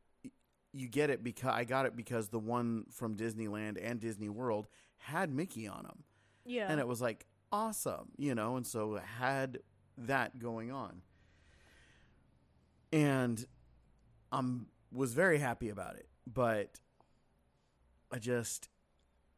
You 0.73 0.89
get 0.89 1.09
it 1.09 1.23
because 1.23 1.51
I 1.53 1.63
got 1.63 1.85
it 1.85 1.95
because 1.95 2.27
the 2.27 2.39
one 2.39 2.85
from 2.91 3.15
Disneyland 3.15 3.77
and 3.81 4.01
Disney 4.01 4.27
World 4.27 4.67
had 4.97 5.31
Mickey 5.33 5.65
on 5.67 5.83
them, 5.83 6.03
Yeah. 6.43 6.67
and 6.69 6.81
it 6.81 6.87
was 6.87 6.99
like 7.01 7.25
awesome, 7.55 8.11
you 8.17 8.35
know. 8.35 8.57
And 8.57 8.67
so 8.67 8.99
had 9.19 9.59
that 9.97 10.39
going 10.39 10.71
on, 10.71 11.01
and 12.91 13.45
I'm 14.31 14.67
was 14.91 15.13
very 15.13 15.39
happy 15.39 15.69
about 15.69 15.95
it. 15.95 16.07
But 16.27 16.79
I 18.11 18.19
just, 18.19 18.69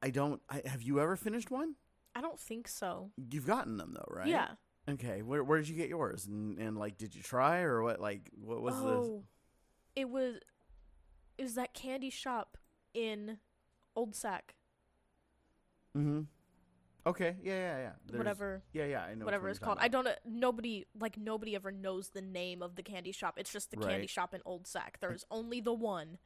I 0.01 0.09
don't. 0.09 0.41
I, 0.49 0.61
have 0.65 0.81
you 0.81 0.99
ever 0.99 1.15
finished 1.15 1.51
one? 1.51 1.75
I 2.15 2.21
don't 2.21 2.39
think 2.39 2.67
so. 2.67 3.11
You've 3.29 3.45
gotten 3.45 3.77
them 3.77 3.93
though, 3.93 4.09
right? 4.09 4.27
Yeah. 4.27 4.49
Okay. 4.89 5.21
Where 5.21 5.43
where 5.43 5.59
did 5.59 5.69
you 5.69 5.75
get 5.75 5.89
yours? 5.89 6.25
And 6.25 6.57
and 6.57 6.77
like, 6.77 6.97
did 6.97 7.15
you 7.15 7.21
try 7.21 7.59
or 7.59 7.83
what? 7.83 7.99
Like, 7.99 8.31
what 8.33 8.61
was 8.61 8.73
oh, 8.75 9.23
it 9.95 10.09
was 10.09 10.37
it 11.37 11.43
was 11.43 11.55
that 11.55 11.73
candy 11.73 12.09
shop 12.09 12.57
in 12.93 13.37
Old 13.95 14.15
Sac. 14.15 14.55
the? 15.95 16.21
Mm-hmm. 17.07 17.23
Okay. 17.23 17.35
Yeah. 17.43 17.53
Yeah. 17.53 17.77
Yeah. 17.77 17.91
There's- 18.05 18.17
whatever 18.17 18.63
Yeah. 18.73 18.85
Yeah. 18.85 19.03
I 19.03 19.13
know. 19.15 19.25
whatever 19.25 19.49
it's 19.49 19.59
called. 19.59 19.77
I 19.81 19.87
don't 19.87 20.05
know 20.05 20.15
nobody 20.25 20.85
like 20.99 21.17
nobody 21.17 21.55
ever 21.55 21.71
knows 21.71 22.09
the 22.09 22.21
name 22.21 22.61
of 22.61 22.75
the 22.75 22.83
candy 22.83 23.11
shop. 23.11 23.35
It's 23.37 23.51
just 23.51 23.71
the 23.71 23.77
candy 23.77 24.07
shop 24.07 24.33
in 24.33 24.41
Old 24.45 24.67
Sac. 24.67 24.99
There's 24.99 25.25
only 25.31 25.61
the 25.61 25.73
one 25.73 26.07
about. 26.07 26.19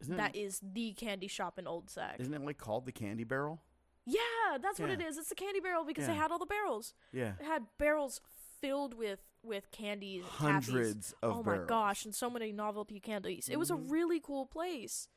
Isn't 0.00 0.16
that 0.16 0.34
it, 0.34 0.40
is 0.40 0.60
the 0.62 0.92
candy 0.94 1.28
shop 1.28 1.58
in 1.58 1.66
Old 1.68 1.88
Sac. 1.88 2.16
isn't 2.18 2.34
it 2.34 2.44
like 2.44 2.58
called 2.58 2.86
the 2.86 2.92
Candy 2.92 3.22
Barrel? 3.24 3.62
Yeah, 4.04 4.58
that's 4.60 4.80
what 4.80 4.90
it 4.90 5.00
is. 5.00 5.16
It's 5.16 5.28
the 5.28 5.36
candy 5.36 5.60
barrel 5.60 5.84
because 5.84 6.08
they 6.08 6.14
had 6.16 6.32
all 6.32 6.40
the 6.40 6.46
barrels. 6.46 6.92
Yeah. 7.12 7.34
It 7.38 7.44
had 7.46 7.66
barrels 7.78 8.20
filled 8.60 8.94
with 8.94 9.20
with 9.44 9.70
candies. 9.70 10.24
Hundreds 10.24 11.12
of 11.22 11.36
oh 11.38 11.42
barrels. 11.44 11.62
my 11.62 11.66
gosh, 11.68 12.04
and 12.04 12.12
so 12.14 12.28
many 12.28 12.50
novelty 12.52 12.98
candies. 13.00 13.48
It 13.48 13.58
was 13.58 13.70
a 13.70 13.74
Mhm. 13.74 13.90
really 13.90 14.18
cool 14.20 14.46
place. 14.46 15.08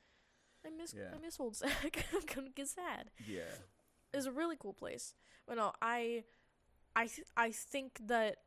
I 0.65 0.69
miss 0.69 0.93
Yeah. 0.93 1.11
I 1.15 1.17
miss 1.17 1.39
Old 1.39 1.55
Sac. 1.55 2.05
I'm 2.13 2.21
gonna 2.27 2.49
get 2.49 2.67
sad. 2.67 3.09
Yeah. 3.27 3.41
Was 4.15 4.25
a 4.25 4.31
really 4.31 4.55
cool 4.59 4.73
place. 4.73 5.13
But 5.47 5.57
no, 5.57 5.73
I 5.81 6.23
I 6.95 7.07
th- 7.07 7.27
I 7.35 7.51
think 7.51 7.99
that 8.07 8.37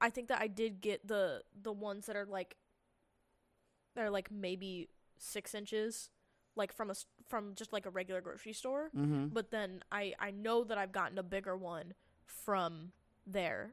I 0.00 0.10
think 0.10 0.28
that 0.28 0.40
I 0.40 0.46
did 0.46 0.80
get 0.80 1.06
the 1.06 1.42
the 1.60 1.72
ones 1.72 2.06
that 2.06 2.16
are 2.16 2.26
like 2.26 2.56
they're 3.94 4.10
like 4.10 4.30
maybe 4.30 4.88
six 5.18 5.54
inches, 5.54 6.10
like 6.54 6.72
from 6.72 6.90
a 6.90 6.94
from 7.28 7.54
just 7.54 7.72
like 7.72 7.86
a 7.86 7.90
regular 7.90 8.20
grocery 8.20 8.52
store. 8.52 8.90
Mm-hmm. 8.96 9.28
But 9.28 9.50
then 9.50 9.82
I 9.90 10.14
I 10.18 10.30
know 10.30 10.64
that 10.64 10.78
I've 10.78 10.92
gotten 10.92 11.18
a 11.18 11.22
bigger 11.22 11.56
one 11.56 11.94
from 12.26 12.92
there, 13.26 13.72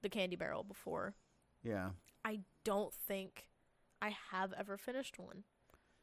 the 0.00 0.08
candy 0.08 0.36
barrel 0.36 0.62
before. 0.62 1.14
Yeah. 1.62 1.90
I 2.24 2.40
don't 2.64 2.94
think 2.94 3.46
I 4.00 4.14
have 4.30 4.52
ever 4.58 4.76
finished 4.76 5.18
one 5.18 5.44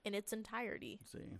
in 0.04 0.14
its 0.14 0.34
entirety. 0.34 1.00
Let's 1.02 1.12
see. 1.12 1.38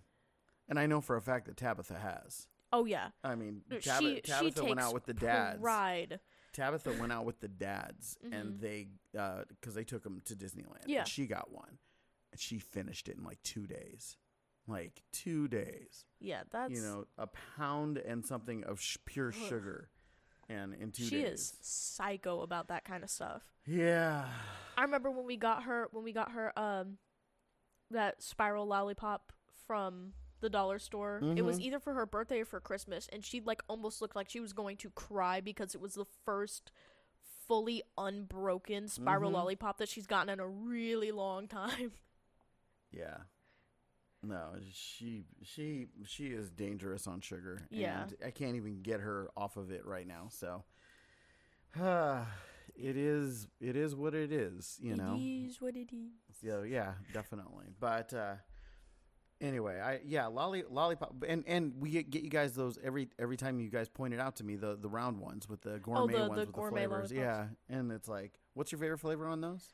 And 0.70 0.80
I 0.80 0.86
know 0.86 1.02
for 1.02 1.18
a 1.18 1.22
fact 1.22 1.48
that 1.48 1.58
Tabitha 1.58 1.96
has. 2.00 2.48
Oh 2.72 2.86
yeah, 2.86 3.10
I 3.24 3.34
mean, 3.36 3.62
No, 3.70 3.80
Tab- 3.80 4.00
she 4.02 4.22
Tabitha 4.22 4.62
she 4.62 4.66
went 4.68 4.78
takes 4.78 4.88
out 4.88 4.94
with 4.94 5.06
the 5.06 5.14
dads. 5.16 5.60
Ride. 5.62 6.20
Tabitha 6.54 6.94
went 7.00 7.12
out 7.12 7.26
with 7.26 7.40
the 7.40 7.48
dads, 7.48 8.18
and 8.32 8.54
Mhm. 8.54 8.60
they 8.62 8.88
because 9.12 9.74
they 9.74 9.84
took 9.84 10.04
them 10.04 10.22
to 10.26 10.36
Disneyland. 10.36 10.84
Yeah. 10.86 11.00
and 11.00 11.08
she 11.08 11.26
got 11.28 11.52
one, 11.52 11.80
and 12.32 12.40
she 12.40 12.60
finished 12.60 13.10
it 13.10 13.18
in 13.18 13.24
like 13.24 13.42
two 13.44 13.66
days, 13.66 14.18
like 14.68 15.02
two 15.12 15.48
days. 15.48 16.06
Yeah, 16.20 16.44
that's 16.52 16.72
you 16.72 16.82
know, 16.82 17.06
a 17.18 17.28
pound 17.58 17.98
and 17.98 18.24
something 18.26 18.64
of 18.64 18.80
sh- 18.80 18.98
pure 19.06 19.32
sugar. 19.32 19.90
and 20.48 20.74
in 20.76 20.92
two 20.92 21.04
she 21.04 21.22
days. 21.22 21.40
is 21.42 21.58
psycho 21.62 22.42
about 22.42 22.68
that 22.70 22.84
kind 22.84 23.04
of 23.04 23.10
stuff. 23.10 23.44
Yeah. 23.68 24.28
I 24.78 24.82
remember 24.84 25.10
when 25.12 25.26
we 25.26 25.38
got 25.38 25.64
her 25.64 25.88
when 25.92 26.04
we 26.04 26.12
got 26.14 26.32
her 26.32 26.58
um 26.58 26.98
that 27.92 28.22
spiral 28.22 28.66
lollipop 28.68 29.32
from 29.68 30.14
the 30.42 30.50
dollar 30.50 30.80
store. 30.80 31.20
It 31.36 31.44
was 31.44 31.58
Mhm. 31.60 31.64
either 31.64 31.80
for 31.80 31.94
her 31.94 32.06
birthday 32.06 32.42
or 32.42 32.46
for 32.46 32.60
Christmas 32.60 33.08
and 33.12 33.24
she 33.24 33.42
like 33.42 33.62
almost 33.68 34.02
looked 34.02 34.16
like 34.16 34.30
she 34.30 34.40
was 34.40 34.54
going 34.54 34.78
to 34.78 34.90
cry 34.92 35.42
because 35.42 35.76
it 35.76 35.82
was 35.82 35.96
the 35.96 36.06
first 36.26 36.72
fully 37.48 37.82
unbroken 37.98 38.88
spiral 38.88 39.32
Mhm. 39.32 39.34
lollipop 39.34 39.78
that 39.80 39.90
she's 39.90 40.06
gotten 40.08 40.30
in 40.30 40.40
a 40.40 40.48
really 40.48 41.12
long 41.12 41.48
time. 41.48 41.92
Yeah. 42.92 43.18
No, 44.24 44.56
she 44.74 45.26
she 45.44 45.88
she 46.06 46.28
is 46.34 46.50
dangerous 46.50 47.06
on 47.08 47.22
sugar. 47.22 47.68
Yeah. 47.70 48.04
And 48.04 48.16
I 48.26 48.32
can't 48.32 48.56
even 48.56 48.82
get 48.82 49.00
her 49.00 49.30
off 49.38 49.58
of 49.58 49.72
it 49.72 49.86
right 49.86 50.08
now. 50.08 50.28
So 50.30 50.64
it 52.76 52.98
is 52.98 53.48
it 53.60 53.76
is 53.76 53.96
what 53.96 54.14
it 54.16 54.32
is, 54.32 54.80
you 54.82 54.96
know. 54.96 55.16
It 55.16 55.20
is 55.48 55.62
what 55.62 55.76
it 55.76 55.90
is. 55.94 56.12
So 56.42 56.64
yeah, 56.64 56.96
definitely. 57.14 57.68
But 57.80 58.14
uh 58.14 58.36
anyway, 59.42 59.80
I 59.80 60.00
yeah, 60.06 60.28
lolly 60.28 60.64
lollipop 60.70 61.14
and 61.28 61.44
and 61.48 61.74
we 61.80 62.04
get, 62.04 62.24
you 62.24 62.30
guys 62.30 62.54
those 62.54 62.78
every 62.84 63.10
every 63.18 63.38
time 63.38 63.60
you 63.60 63.70
guys 63.70 63.90
point 63.90 64.14
it 64.14 64.20
out 64.20 64.36
to 64.38 64.44
me 64.44 64.56
the 64.56 64.76
the 64.76 64.90
round 64.90 65.20
ones 65.20 65.48
with 65.50 65.62
the 65.62 65.80
gourmet 65.80 66.14
Oh, 66.16 66.18
the- 66.24 66.30
ones 66.30 66.40
the 66.42 66.46
with 66.48 66.52
gourmet 66.54 66.84
the 66.84 66.88
flavors. 66.90 67.12
lollipops. 67.12 67.50
Yeah, 67.70 67.76
and 67.78 67.92
it's 67.92 68.08
like, 68.08 68.40
what's 68.54 68.72
your 68.72 68.80
favorite 68.80 69.00
flavor 69.00 69.28
on 69.28 69.42
those? 69.42 69.70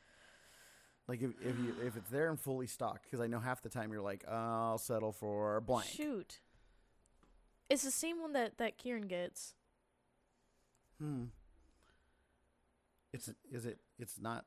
Like 1.08 1.22
if 1.22 1.30
if 1.40 1.58
you 1.58 1.74
if 1.84 1.96
it's 1.96 2.10
there 2.10 2.28
and 2.30 2.38
fully 2.40 2.66
stocked, 2.66 3.04
because 3.04 3.20
I 3.20 3.26
know 3.28 3.38
half 3.38 3.62
the 3.62 3.68
time 3.68 3.92
you're 3.92 4.02
like, 4.02 4.24
oh, 4.28 4.32
I'll 4.32 4.78
settle 4.78 5.12
for 5.12 5.60
blank. 5.60 5.86
Shoot. 5.88 6.40
It's 7.70 7.82
the 7.84 7.90
same 7.90 8.20
one 8.20 8.32
that 8.32 8.58
that 8.58 8.76
Kieran 8.78 9.06
gets. 9.06 9.54
Hmm. 11.00 11.24
It's 13.12 13.30
is 13.50 13.66
it? 13.66 13.78
It's 13.98 14.18
not 14.20 14.44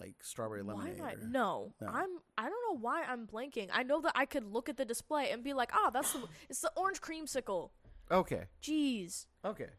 like 0.00 0.14
strawberry 0.22 0.62
lemonade. 0.62 0.98
am 0.98 1.04
I? 1.06 1.12
or- 1.12 1.16
No, 1.26 1.74
No. 1.80 1.88
I'm. 1.88 2.08
I 2.36 2.48
don't 2.48 2.62
know 2.74 2.78
why 2.80 3.02
I'm 3.04 3.26
blanking. 3.26 3.68
I 3.72 3.82
know 3.82 4.00
that 4.02 4.12
I 4.14 4.26
could 4.26 4.44
look 4.44 4.68
at 4.68 4.76
the 4.76 4.84
display 4.84 5.30
and 5.30 5.42
be 5.42 5.52
like, 5.54 5.70
"Ah, 5.72 5.90
that's 5.90 6.12
the. 6.12 6.26
It's 6.48 6.60
the 6.60 6.72
orange 6.76 7.00
creamsicle." 7.00 7.70
Okay. 8.10 8.44
Jeez, 8.62 9.26
Okay. 9.44 9.70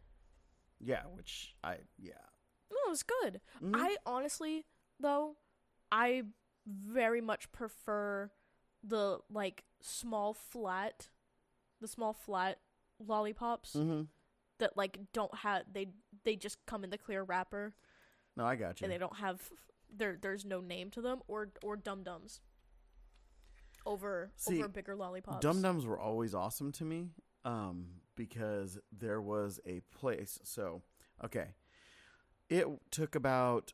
Yeah. 0.80 1.04
Which 1.14 1.56
I 1.64 1.78
yeah. 1.98 2.14
no, 2.72 2.78
it 2.88 2.90
was 2.90 3.04
good. 3.04 3.42
Mhm. 3.62 3.72
I 3.76 3.96
honestly, 4.06 4.66
though, 5.00 5.38
I 5.92 6.24
very 6.66 7.22
much 7.22 7.52
prefer 7.52 8.32
the 8.84 9.20
like 9.30 9.64
small 9.82 10.34
flat, 10.34 11.10
the 11.80 11.88
small 11.88 12.14
flat 12.14 12.60
lollipops 13.00 13.74
Mm-hmm. 13.76 14.04
that 14.58 14.76
like 14.76 15.00
don't 15.14 15.34
have 15.36 15.64
they 15.72 15.90
they 16.24 16.36
just 16.36 16.58
come 16.66 16.84
in 16.84 16.90
the 16.90 16.98
clear 16.98 17.24
wrapper 17.24 17.76
No, 18.36 18.46
I 18.46 18.56
got 18.56 18.82
you. 18.82 18.86
and 18.86 18.92
they 18.92 18.98
don't 18.98 19.18
have 19.18 19.50
there 19.96 20.18
there's 20.22 20.46
no 20.46 20.60
name 20.62 20.90
to 20.92 21.02
them 21.02 21.20
or 21.28 21.50
or 21.64 21.76
dum 21.76 22.04
dums 22.04 22.42
over 23.86 24.32
See, 24.36 24.60
over 24.60 24.68
bigger 24.68 24.96
lollipops. 24.96 25.42
Dum 25.42 25.62
Dums 25.62 25.86
were 25.86 26.00
always 26.00 26.36
awesome 26.36 26.72
to 26.74 26.84
me 26.84 27.12
um, 27.46 27.88
because 28.16 28.78
there 28.92 29.22
was 29.22 29.60
a 29.66 29.80
place. 29.98 30.40
So, 30.44 30.82
okay. 31.24 31.56
It 32.50 32.68
took 32.92 33.16
about 33.16 33.72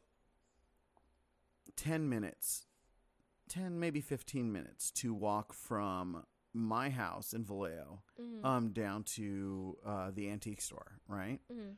10 1.75 2.07
minutes, 2.09 2.67
10, 3.49 3.79
maybe 3.79 4.01
15 4.01 4.51
minutes 4.51 4.91
to 4.91 5.13
walk 5.13 5.53
from 5.53 6.23
my 6.53 6.89
house 6.91 7.33
in 7.33 7.43
Vallejo 7.43 8.03
Mhm. 8.19 8.45
um, 8.45 8.69
down 8.71 9.03
to 9.03 9.77
uh, 9.83 10.11
the 10.11 10.29
antique 10.29 10.61
store, 10.61 10.99
right? 11.07 11.39
Mhm. 11.51 11.77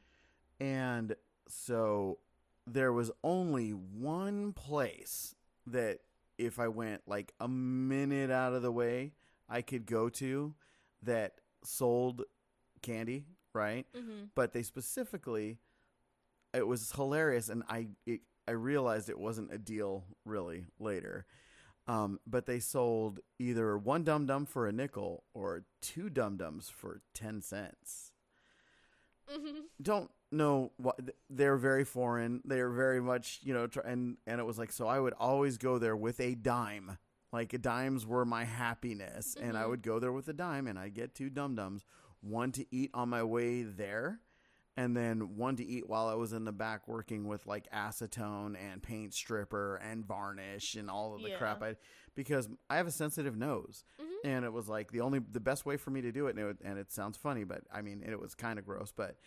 And 0.59 1.15
so 1.47 2.19
there 2.67 2.91
was 2.93 3.11
only 3.23 3.71
one 3.71 4.53
place 4.53 5.35
that 5.67 5.99
if 6.37 6.59
I 6.59 6.67
went 6.67 7.01
like 7.07 7.33
a 7.39 7.47
minute 7.47 8.31
out 8.31 8.53
of 8.53 8.61
the 8.61 8.71
way, 8.71 9.13
I 9.47 9.61
could 9.61 9.85
go 9.85 10.09
to 10.09 10.55
that 11.03 11.39
sold 11.63 12.23
candy, 12.81 13.25
right? 13.53 13.85
Mhm. 13.93 14.29
But 14.35 14.53
they 14.53 14.63
specifically 14.63 15.59
it 16.53 16.65
was 16.67 16.91
hilarious 16.93 17.49
and 17.49 17.63
I 17.67 17.89
it, 18.05 18.21
I 18.47 18.51
realized 18.51 19.09
it 19.09 19.19
wasn't 19.19 19.51
a 19.53 19.57
deal 19.57 20.05
really 20.23 20.65
later. 20.79 21.25
Um, 21.87 22.19
but 22.25 22.45
they 22.47 22.59
sold 22.59 23.19
either 23.37 23.77
one 23.77 24.03
dum 24.03 24.25
dum 24.25 24.45
for 24.47 24.65
a 24.67 24.71
nickel 24.71 25.23
or 25.33 25.65
two 25.81 26.09
dum 26.09 26.37
dums 26.37 26.69
for 26.69 27.01
10 27.13 27.41
cents 27.41 28.11
Mhm. 29.31 29.65
don't 29.81 30.11
know 30.35 30.71
what 30.77 30.99
they're 31.29 31.57
very 31.57 31.83
foreign. 31.83 32.41
They're 32.45 32.69
very 32.71 33.01
much, 33.01 33.39
you 33.43 33.53
know, 33.53 33.67
and 33.83 34.17
and 34.27 34.39
it 34.39 34.43
was 34.45 34.57
like 34.57 34.71
so 34.71 34.87
I 34.87 34.99
would 34.99 35.13
always 35.13 35.57
go 35.57 35.77
there 35.77 35.95
with 35.95 36.19
a 36.19 36.35
dime. 36.35 36.97
Like 37.31 37.59
dimes 37.61 38.05
were 38.05 38.25
my 38.25 38.45
happiness, 38.45 39.35
and 39.39 39.57
I 39.57 39.63
Mhm. 39.63 39.69
would 39.69 39.81
go 39.81 39.99
there 39.99 40.11
with 40.13 40.27
a 40.29 40.33
dime, 40.33 40.67
and 40.67 40.79
I 40.79 40.89
get 40.89 41.13
two 41.15 41.29
dum 41.29 41.55
dums, 41.55 41.83
one 42.21 42.51
to 42.53 42.65
eat 42.73 42.91
on 42.93 43.09
my 43.09 43.23
way 43.23 43.63
there, 43.63 44.21
and 44.77 44.95
then 44.95 45.37
one 45.37 45.55
to 45.55 45.63
eat 45.65 45.87
while 45.87 46.07
I 46.07 46.15
was 46.15 46.33
in 46.33 46.43
the 46.45 46.51
back 46.51 46.87
working 46.87 47.27
with 47.27 47.45
like 47.47 47.69
acetone 47.71 48.55
and 48.59 48.81
paint 48.83 49.13
stripper 49.13 49.77
and 49.77 50.05
varnish 50.05 50.75
and 50.75 50.89
all 50.89 51.15
of 51.15 51.21
the 51.23 51.31
crap. 51.37 51.61
Yeah. 51.61 51.67
I 51.69 51.75
because 52.15 52.47
I 52.69 52.77
have 52.77 52.87
a 52.87 52.91
sensitive 52.91 53.35
nose, 53.37 53.83
Mhm. 54.01 54.05
and 54.23 54.45
it 54.45 54.53
was 54.53 54.69
like 54.69 54.91
the 54.91 55.01
only 55.01 55.19
the 55.19 55.41
best 55.41 55.65
way 55.65 55.75
for 55.75 55.89
me 55.91 55.99
to 56.01 56.11
do 56.13 56.27
it 56.27 56.31
and 56.31 56.39
it, 56.39 56.45
would- 56.45 56.61
and 56.63 56.79
it 56.79 56.89
sounds 56.91 57.17
funny 57.17 57.43
but 57.43 57.63
i 57.73 57.81
mean 57.81 58.01
it 58.03 58.17
was 58.19 58.33
kind 58.35 58.57
of 58.57 58.65
gross 58.65 58.91
but 58.95 59.17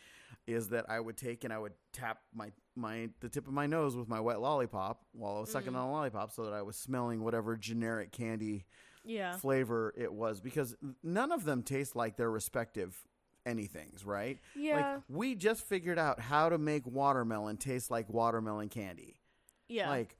is 0.46 0.68
that 0.70 0.88
i 0.88 0.98
would 0.98 1.16
take 1.16 1.44
and 1.44 1.52
i 1.52 1.58
would 1.58 1.74
tap 1.92 2.20
my 2.34 2.50
my 2.76 3.10
the 3.20 3.28
tip 3.28 3.46
of 3.46 3.52
my 3.52 3.66
nose 3.66 3.94
with 3.94 4.08
my 4.08 4.18
wet 4.20 4.40
lollipop 4.40 5.04
while 5.12 5.36
i 5.36 5.40
was 5.40 5.50
sucking 5.52 5.72
Mm. 5.72 5.76
on 5.76 5.88
a 5.88 5.92
lollipop 5.92 6.32
so 6.32 6.44
that 6.44 6.54
i 6.54 6.62
was 6.62 6.76
smelling 6.76 7.22
whatever 7.22 7.56
generic 7.56 8.10
candy 8.10 8.64
Yeah. 9.04 9.36
flavor 9.36 9.92
it 9.96 10.12
was 10.12 10.40
because 10.40 10.74
none 11.02 11.30
of 11.30 11.44
them 11.44 11.62
taste 11.62 11.94
like 11.94 12.16
their 12.16 12.30
respective 12.30 13.06
anythings 13.48 14.04
right 14.04 14.38
Yeah. 14.54 14.76
like 14.76 15.02
we 15.08 15.34
just 15.34 15.62
figured 15.66 15.98
out 15.98 16.20
how 16.20 16.48
to 16.48 16.58
make 16.58 16.86
watermelon 16.86 17.56
taste 17.56 17.90
like 17.90 18.08
watermelon 18.08 18.68
candy 18.68 19.18
yeah. 19.68 19.90
like, 19.90 20.16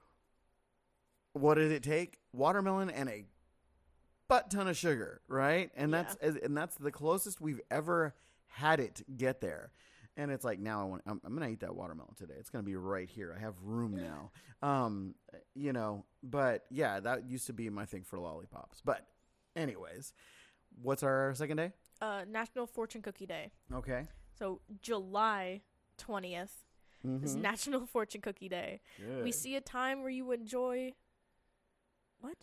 what 1.33 1.55
did 1.55 1.71
it 1.71 1.83
take? 1.83 2.19
Watermelon 2.33 2.89
and 2.89 3.09
a 3.09 3.25
butt 4.27 4.49
ton 4.49 4.67
of 4.67 4.77
sugar, 4.77 5.21
right? 5.27 5.71
And 5.75 5.93
that's 5.93 6.15
and 6.15 6.55
that's 6.55 6.75
the 6.75 6.91
closest 6.91 7.41
we've 7.41 7.61
ever 7.69 8.15
had 8.47 8.79
it 8.79 9.01
get 9.17 9.41
there. 9.41 9.71
And 10.17 10.31
it's 10.31 10.43
like 10.43 10.59
now 10.59 10.81
I 10.81 10.83
want 10.85 11.01
I'm, 11.07 11.21
I'm 11.25 11.33
gonna 11.33 11.49
eat 11.49 11.61
that 11.61 11.75
watermelon 11.75 12.15
today. 12.15 12.35
It's 12.39 12.49
gonna 12.49 12.63
be 12.63 12.75
right 12.75 13.09
here. 13.09 13.35
I 13.35 13.39
have 13.41 13.55
room 13.63 13.95
now. 14.61 14.67
Um, 14.67 15.15
you 15.55 15.73
know, 15.73 16.05
but 16.21 16.65
yeah, 16.69 16.99
that 16.99 17.29
used 17.29 17.47
to 17.47 17.53
be 17.53 17.69
my 17.69 17.85
thing 17.85 18.03
for 18.03 18.19
lollipops. 18.19 18.81
But, 18.83 19.05
anyways, 19.55 20.13
what's 20.81 21.01
our 21.03 21.33
second 21.35 21.57
day? 21.57 21.71
Uh, 22.01 22.23
National 22.27 22.65
Fortune 22.67 23.01
Cookie 23.01 23.25
Day. 23.25 23.51
Okay. 23.73 24.07
So 24.37 24.61
July 24.81 25.61
twentieth 25.97 26.63
is 27.23 27.35
Mhm. 27.35 27.41
National 27.41 27.85
Fortune 27.93 28.21
Cookie 28.21 28.49
Day. 28.49 28.81
We 29.23 29.31
see 29.31 29.55
a 29.55 29.61
time 29.61 30.01
where 30.01 30.09
you 30.11 30.31
enjoy. 30.31 30.93
What? 32.19 32.35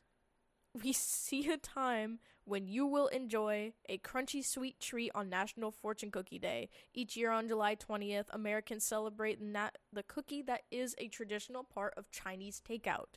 We 0.83 0.93
see 0.93 1.51
a 1.51 1.57
time 1.57 2.19
when 2.45 2.67
you 2.69 2.87
will 2.87 3.07
enjoy 3.09 3.73
a 3.89 3.99
crunchy 3.99 4.45
sweet 4.45 4.79
treat 4.79 5.11
on 5.15 5.29
National 5.31 5.71
Fortune 5.71 6.11
Cookie 6.11 6.39
Day. 6.39 6.69
Each 6.95 7.17
year 7.17 7.31
on 7.31 7.49
July 7.49 7.77
20th, 7.77 8.27
Americans 8.31 8.85
celebrate 8.85 9.41
nat- 9.41 9.79
the 9.93 10.03
cookie 10.03 10.43
that 10.43 10.63
is 10.71 10.95
a 10.99 11.09
traditional 11.09 11.65
part 11.65 11.95
of 11.97 12.11
Chinese 12.11 12.61
takeout. 12.67 13.17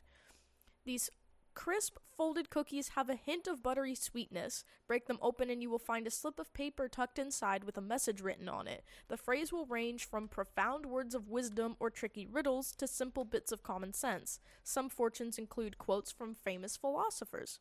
These 0.84 1.10
crisp 1.54 1.98
folded 2.16 2.50
cookies 2.50 2.88
have 2.90 3.08
a 3.08 3.14
hint 3.14 3.46
of 3.46 3.62
buttery 3.62 3.94
sweetness. 3.94 4.64
Break 4.86 5.06
them 5.06 5.18
open 5.22 5.50
and 5.50 5.62
you 5.62 5.70
will 5.70 5.78
find 5.78 6.06
a 6.06 6.10
slip 6.10 6.38
of 6.38 6.52
paper 6.52 6.88
tucked 6.88 7.18
inside 7.18 7.64
with 7.64 7.76
a 7.76 7.82
message 7.82 8.20
written 8.20 8.48
on 8.48 8.66
it. 8.66 8.84
The 9.08 9.16
phrase 9.16 9.52
will 9.52 9.66
range 9.66 10.04
from 10.04 10.28
profound 10.28 10.86
words 10.86 11.14
of 11.14 11.28
wisdom 11.28 11.76
or 11.80 11.90
tricky 11.90 12.26
riddles 12.26 12.72
to 12.76 12.86
simple 12.86 13.24
bits 13.24 13.52
of 13.52 13.62
common 13.62 13.92
sense. 13.92 14.40
Some 14.62 14.88
fortunes 14.88 15.38
include 15.38 15.78
quotes 15.78 16.12
from 16.12 16.34
famous 16.34 16.76
philosophers. 16.76 17.60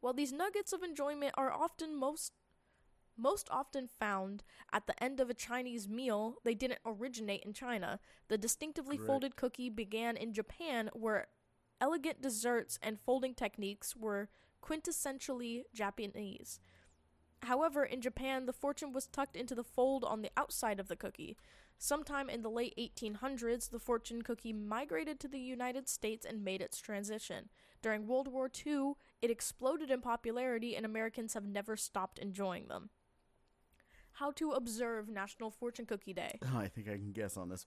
While 0.00 0.14
these 0.14 0.32
nuggets 0.32 0.72
of 0.72 0.82
enjoyment 0.82 1.34
are 1.36 1.52
often 1.52 1.94
most 1.94 2.32
most 3.16 3.48
often 3.50 3.86
found 3.86 4.42
at 4.72 4.86
the 4.86 5.02
end 5.02 5.20
of 5.20 5.28
a 5.28 5.34
Chinese 5.34 5.88
meal, 5.88 6.36
they 6.42 6.54
didn't 6.54 6.80
originate 6.86 7.42
in 7.44 7.52
China. 7.52 8.00
The 8.28 8.38
distinctively 8.38 8.96
Correct. 8.96 9.06
folded 9.06 9.36
cookie 9.36 9.68
began 9.68 10.16
in 10.16 10.32
Japan, 10.32 10.88
where 10.94 11.26
elegant 11.80 12.20
desserts 12.20 12.78
and 12.82 12.98
folding 13.00 13.34
techniques 13.34 13.96
were 13.96 14.28
quintessentially 14.62 15.62
Japanese. 15.74 16.60
However, 17.44 17.84
in 17.84 18.02
Japan, 18.02 18.44
the 18.46 18.52
fortune 18.52 18.92
was 18.92 19.06
tucked 19.06 19.34
into 19.36 19.54
the 19.54 19.64
fold 19.64 20.04
on 20.04 20.20
the 20.22 20.30
outside 20.36 20.78
of 20.78 20.88
the 20.88 20.96
cookie. 20.96 21.36
Sometime 21.78 22.28
in 22.28 22.42
the 22.42 22.50
late 22.50 22.74
1800s, 22.78 23.70
the 23.70 23.78
fortune 23.78 24.20
cookie 24.20 24.52
migrated 24.52 25.18
to 25.20 25.28
the 25.28 25.38
United 25.40 25.88
States 25.88 26.26
and 26.26 26.44
made 26.44 26.60
its 26.60 26.78
transition. 26.78 27.48
During 27.80 28.06
World 28.06 28.28
War 28.28 28.50
II, 28.66 28.92
it 29.22 29.30
exploded 29.30 29.90
in 29.90 30.02
popularity, 30.02 30.76
and 30.76 30.84
Americans 30.84 31.32
have 31.32 31.46
never 31.46 31.76
stopped 31.78 32.18
enjoying 32.18 32.68
them. 32.68 32.90
how 34.14 34.30
to 34.32 34.50
observe 34.50 35.08
National 35.08 35.50
Fortune 35.50 35.86
Cookie 35.86 36.12
Day. 36.12 36.38
Oh, 36.44 36.58
I 36.58 36.68
think 36.68 36.88
I 36.88 36.96
can 36.96 37.12
guess 37.12 37.38
on 37.38 37.48
this. 37.48 37.64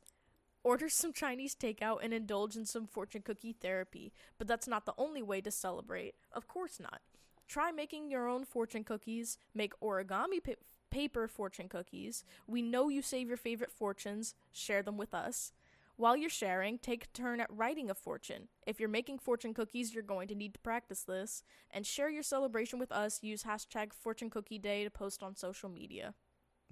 Order 0.63 0.87
some 0.87 1.11
Chinese 1.11 1.55
takeout 1.55 1.99
and 2.01 2.13
indulge 2.13 2.55
in 2.55 2.65
some 2.65 2.87
fortune 2.87 3.21
cookie 3.21 3.55
therapy. 3.59 4.13
But 4.37 4.47
that's 4.47 4.67
not 4.67 4.85
the 4.85 4.93
only 4.97 5.21
way 5.21 5.41
to 5.41 5.51
celebrate. 5.51 6.15
Of 6.31 6.47
course 6.47 6.79
not. 6.79 7.01
Try 7.47 7.71
making 7.71 8.09
your 8.09 8.27
own 8.27 8.45
fortune 8.45 8.83
cookies. 8.83 9.37
Make 9.53 9.79
origami 9.81 10.43
pa- 10.43 10.53
paper 10.89 11.27
fortune 11.27 11.67
cookies. 11.67 12.23
We 12.47 12.61
know 12.61 12.87
you 12.87 13.01
save 13.01 13.27
your 13.27 13.37
favorite 13.37 13.71
fortunes. 13.71 14.35
Share 14.51 14.83
them 14.83 14.97
with 14.97 15.13
us. 15.13 15.51
While 15.95 16.17
you're 16.17 16.29
sharing, 16.29 16.79
take 16.79 17.03
a 17.03 17.07
turn 17.07 17.39
at 17.39 17.53
writing 17.53 17.89
a 17.89 17.93
fortune. 17.93 18.47
If 18.65 18.79
you're 18.79 18.89
making 18.89 19.19
fortune 19.19 19.53
cookies, 19.53 19.93
you're 19.93 20.01
going 20.01 20.27
to 20.29 20.35
need 20.35 20.53
to 20.53 20.59
practice 20.59 21.03
this. 21.03 21.43
And 21.69 21.85
share 21.85 22.09
your 22.09 22.23
celebration 22.23 22.79
with 22.79 22.91
us. 22.91 23.21
Use 23.21 23.43
hashtag 23.43 23.93
Fortune 23.93 24.29
Cookie 24.29 24.57
Day 24.57 24.83
to 24.83 24.89
post 24.89 25.21
on 25.21 25.35
social 25.35 25.69
media. 25.69 26.15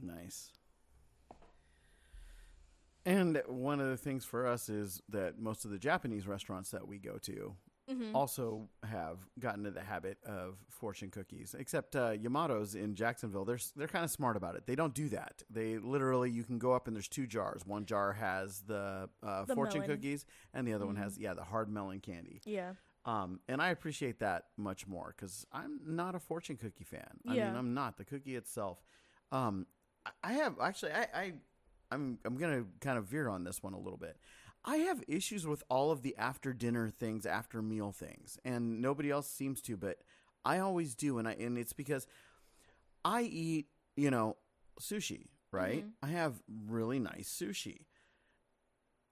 Nice. 0.01 0.51
And 3.05 3.41
one 3.47 3.79
of 3.79 3.87
the 3.89 3.97
things 3.97 4.25
for 4.25 4.45
us 4.47 4.69
is 4.69 5.01
that 5.09 5.39
most 5.39 5.65
of 5.65 5.71
the 5.71 5.79
Japanese 5.79 6.27
restaurants 6.27 6.71
that 6.71 6.87
we 6.87 6.97
go 6.99 7.17
to 7.19 7.55
Mm-hmm. 7.89 8.15
also 8.15 8.69
have 8.83 9.17
gotten 9.37 9.65
into 9.65 9.71
the 9.71 9.83
habit 9.85 10.17
of 10.23 10.55
fortune 10.69 11.09
cookies. 11.09 11.53
Except 11.59 11.93
uh, 11.95 12.11
Yamato's 12.11 12.73
in 12.75 12.95
Jacksonville, 12.95 13.43
they're 13.43 13.59
they're 13.75 13.87
kind 13.87 14.05
of 14.05 14.11
smart 14.11 14.37
about 14.37 14.55
it. 14.55 14.65
They 14.65 14.75
don't 14.75 14.93
do 14.93 15.09
that. 15.09 15.41
They 15.49 15.77
literally 15.77 16.29
you 16.29 16.43
can 16.45 16.57
go 16.57 16.71
up 16.73 16.87
and 16.87 16.95
there's 16.95 17.09
two 17.09 17.27
jars. 17.27 17.63
One 17.65 17.85
jar 17.85 18.13
has 18.13 18.61
the, 18.61 19.09
uh, 19.23 19.43
The 19.45 19.55
fortune 19.55 19.81
melon. 19.81 19.95
cookies, 19.97 20.25
and 20.53 20.65
the 20.65 20.73
other 20.73 20.85
one 20.85 20.95
Mhm. 20.95 20.99
has 21.03 21.17
yeah 21.17 21.33
the 21.33 21.43
hard 21.43 21.69
melon 21.69 21.99
candy. 21.99 22.39
Yeah. 22.45 22.73
Um, 23.03 23.41
and 23.49 23.61
I 23.61 23.71
appreciate 23.71 24.19
that 24.19 24.45
much 24.55 24.87
more 24.87 25.13
because 25.17 25.45
I'm 25.51 25.81
not 25.83 26.15
a 26.15 26.19
fortune 26.19 26.55
cookie 26.55 26.85
fan. 26.85 27.19
I 27.27 27.33
Yeah. 27.35 27.47
mean, 27.47 27.57
I'm 27.57 27.73
not 27.73 27.97
the 27.97 28.05
cookie 28.05 28.35
itself. 28.37 28.81
Um, 29.33 29.65
I- 30.05 30.11
I 30.23 30.33
have 30.33 30.59
actually, 30.61 30.93
I, 30.93 31.07
I, 31.13 31.33
I'm, 31.91 32.19
I'm 32.25 32.37
gonna 32.37 32.65
kind 32.79 32.97
of 32.97 33.05
veer 33.05 33.27
on 33.29 33.43
this 33.43 33.61
one 33.61 33.73
a 33.73 33.79
little 33.79 33.97
bit. 33.97 34.17
I 34.63 34.77
have 34.77 35.03
issues 35.07 35.45
with 35.47 35.63
all 35.69 35.91
of 35.91 36.03
the 36.03 36.15
after 36.17 36.53
dinner 36.53 36.89
things, 36.89 37.25
after 37.25 37.61
meal 37.61 37.91
things, 37.91 38.37
and 38.45 38.81
nobody 38.81 39.09
else 39.09 39.27
seems 39.27 39.61
to, 39.63 39.75
but 39.75 39.97
I 40.45 40.59
always 40.59 40.95
do, 40.95 41.17
and 41.17 41.27
I, 41.27 41.33
and 41.33 41.57
it's 41.57 41.73
because 41.73 42.05
I 43.03 43.23
eat, 43.23 43.67
you 43.95 44.11
know, 44.11 44.37
sushi, 44.79 45.27
right? 45.51 45.83
Mhm. 45.85 45.91
I 46.03 46.07
have 46.07 46.41
really 46.47 46.99
nice 46.99 47.29
sushi. 47.29 47.85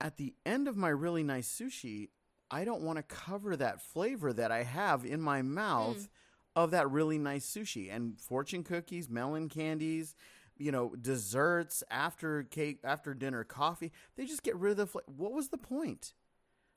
At 0.02 0.18
the 0.18 0.34
end 0.46 0.68
of 0.68 0.78
my 0.78 0.89
really 0.89 1.24
nice 1.24 1.48
sushi, 1.50 2.10
I 2.52 2.63
don't 2.63 2.84
want 2.84 2.98
to 2.98 3.04
cover 3.04 3.56
that 3.58 3.82
flavor 3.82 4.32
that 4.34 4.52
I 4.52 4.63
have 4.63 5.06
in 5.06 5.22
my 5.22 5.42
mouth 5.42 5.98
Mm. 5.98 6.10
of 6.56 6.72
that 6.72 6.89
really 6.89 7.18
nice 7.18 7.46
sushi 7.46 7.92
and 7.94 8.20
fortune 8.20 8.63
cookies, 8.63 9.10
melon 9.10 9.50
candies, 9.50 10.15
you 10.60 10.72
know, 10.72 10.93
desserts, 10.95 11.84
after 11.89 12.43
cake, 12.43 12.80
after 12.84 13.13
dinner 13.13 13.43
coffee. 13.43 13.91
They 14.15 14.26
just 14.26 14.43
get 14.43 14.56
rid 14.56 14.72
of 14.72 14.78
the 14.78 14.86
flavor. 14.86 15.12
What 15.15 15.32
was 15.32 15.50
the 15.50 15.58
point? 15.58 16.13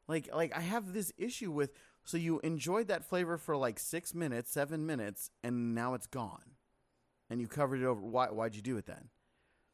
Like 0.08 0.28
like 0.34 0.56
I 0.56 0.60
have 0.60 0.92
this 0.92 1.12
issue 1.18 1.50
with 1.50 1.72
so 2.04 2.16
you 2.16 2.40
enjoyed 2.40 2.88
that 2.88 3.04
flavor 3.04 3.38
for 3.38 3.56
like 3.56 3.78
6 3.78 4.14
minutes, 4.14 4.52
7 4.52 4.84
minutes 4.84 5.30
and 5.44 5.74
now 5.74 5.94
it's 5.94 6.06
gone. 6.06 6.56
And 7.30 7.40
you 7.40 7.46
covered 7.46 7.80
it 7.80 7.86
over. 7.86 8.00
Why 8.00 8.26
why'd 8.26 8.54
you 8.54 8.62
do 8.62 8.76
it 8.76 8.86
then? 8.86 9.08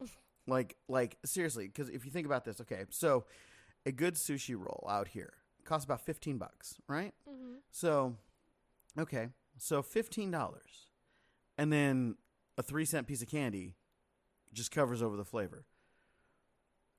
like 0.47 0.77
like 0.89 1.19
seriously, 1.25 1.69
cuz 1.69 1.89
if 1.89 2.05
you 2.05 2.11
think 2.11 2.27
about 2.27 2.45
this, 2.45 2.61
okay. 2.61 2.85
So 2.91 3.25
a 3.87 3.93
good 3.93 4.15
sushi 4.15 4.55
roll 4.57 4.87
out 4.89 5.09
here 5.09 5.33
costs 5.65 5.85
about 5.85 6.01
15 6.01 6.39
bucks, 6.39 6.77
right? 6.89 7.15
Mm-hmm. 7.29 7.55
So, 7.71 8.17
okay, 8.99 9.29
so 9.59 9.83
fifteen 9.83 10.31
dollars, 10.31 10.91
and 11.57 11.73
then 11.73 12.17
a 12.57 12.63
three 12.63 12.85
cent 12.85 13.07
piece 13.07 13.23
of 13.23 13.29
candy 13.29 13.75
just 14.53 14.71
covers 14.71 15.03
over 15.03 15.17
the 15.17 15.25
flavor. 15.25 15.65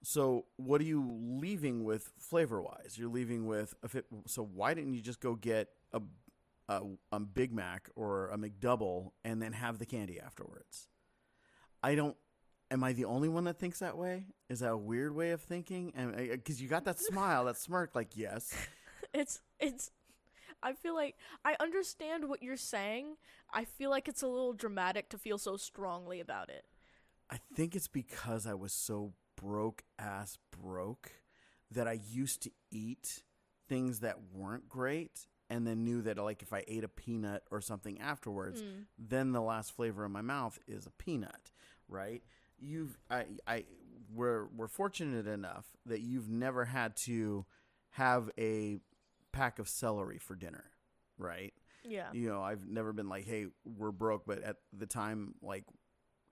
So, 0.01 0.45
what 0.55 0.79
are 0.79 0.85
you 0.85 1.05
leaving 1.19 1.83
with 1.83 2.11
flavor 2.17 2.61
wise? 2.61 2.95
You're 2.97 3.09
leaving 3.09 3.45
with 3.47 3.73
a 3.83 3.89
fit. 3.89 4.05
So, 4.27 4.43
why 4.43 4.73
didn't 4.73 4.93
you 4.93 5.01
just 5.01 5.19
go 5.19 5.35
get 5.35 5.69
a, 5.91 6.01
a 6.69 6.81
a 7.11 7.19
Big 7.19 7.51
Mac 7.51 7.89
or 7.95 8.29
a 8.29 8.37
McDouble 8.37 9.11
and 9.25 9.41
then 9.41 9.51
have 9.51 9.77
the 9.77 9.85
candy 9.85 10.19
afterwards? 10.19 10.87
I 11.83 11.95
don't. 11.95 12.15
Am 12.71 12.83
I 12.83 12.93
the 12.93 13.05
only 13.05 13.27
one 13.29 13.45
that 13.45 13.59
thinks 13.59 13.79
that 13.79 13.97
way? 13.97 14.25
Is 14.47 14.59
that 14.59 14.71
a 14.71 14.77
weird 14.77 15.13
way 15.15 15.31
of 15.31 15.41
thinking? 15.41 15.91
And 15.95 16.15
uh, 16.15 16.19
because 16.31 16.61
you 16.61 16.69
got 16.69 16.85
that 16.85 16.99
smile, 17.09 17.45
that 17.45 17.57
smirk, 17.57 17.93
like 17.93 18.15
yes, 18.15 18.53
It's 19.13 19.41
it's 19.59 19.91
I 20.61 20.73
feel 20.73 20.93
like 20.95 21.15
I 21.45 21.55
understand 21.59 22.27
what 22.27 22.43
you're 22.43 22.57
saying. 22.57 23.15
I 23.53 23.65
feel 23.65 23.89
like 23.89 24.07
it's 24.07 24.21
a 24.21 24.27
little 24.27 24.53
dramatic 24.53 25.09
to 25.09 25.17
feel 25.17 25.37
so 25.37 25.57
strongly 25.57 26.19
about 26.19 26.49
it. 26.49 26.65
I 27.29 27.39
think 27.55 27.75
it's 27.75 27.87
because 27.87 28.45
I 28.47 28.53
was 28.53 28.73
so 28.73 29.13
broke 29.35 29.83
ass 29.97 30.37
broke 30.61 31.11
that 31.71 31.87
I 31.87 31.99
used 32.09 32.41
to 32.43 32.51
eat 32.71 33.23
things 33.67 33.99
that 33.99 34.17
weren't 34.33 34.67
great 34.67 35.27
and 35.49 35.65
then 35.65 35.83
knew 35.83 36.01
that 36.01 36.17
like 36.17 36.41
if 36.41 36.51
I 36.53 36.63
ate 36.67 36.83
a 36.83 36.87
peanut 36.87 37.43
or 37.51 37.61
something 37.61 37.99
afterwards, 37.99 38.61
Mm. 38.61 38.85
then 38.97 39.31
the 39.31 39.41
last 39.41 39.71
flavor 39.71 40.05
in 40.05 40.11
my 40.11 40.21
mouth 40.21 40.59
is 40.67 40.85
a 40.85 40.91
peanut, 40.91 41.51
right? 41.87 42.23
You've 42.57 42.97
I 43.09 43.25
I 43.47 43.65
we're 44.13 44.47
we're 44.47 44.67
fortunate 44.67 45.27
enough 45.27 45.67
that 45.85 46.01
you've 46.01 46.29
never 46.29 46.65
had 46.65 46.95
to 46.97 47.45
have 47.91 48.29
a 48.39 48.79
pack 49.31 49.59
of 49.59 49.69
celery 49.69 50.17
for 50.17 50.35
dinner, 50.35 50.65
right? 51.17 51.53
Yeah. 51.85 52.09
you 52.11 52.27
know, 52.29 52.41
I've 52.43 52.67
never 52.67 52.91
been 52.93 53.07
like, 53.07 53.25
hey, 53.25 53.47
we're 53.63 53.91
broke, 53.91 54.25
but 54.25 54.43
at 54.43 54.57
the 54.73 54.85
time, 54.85 55.33
like, 55.41 55.63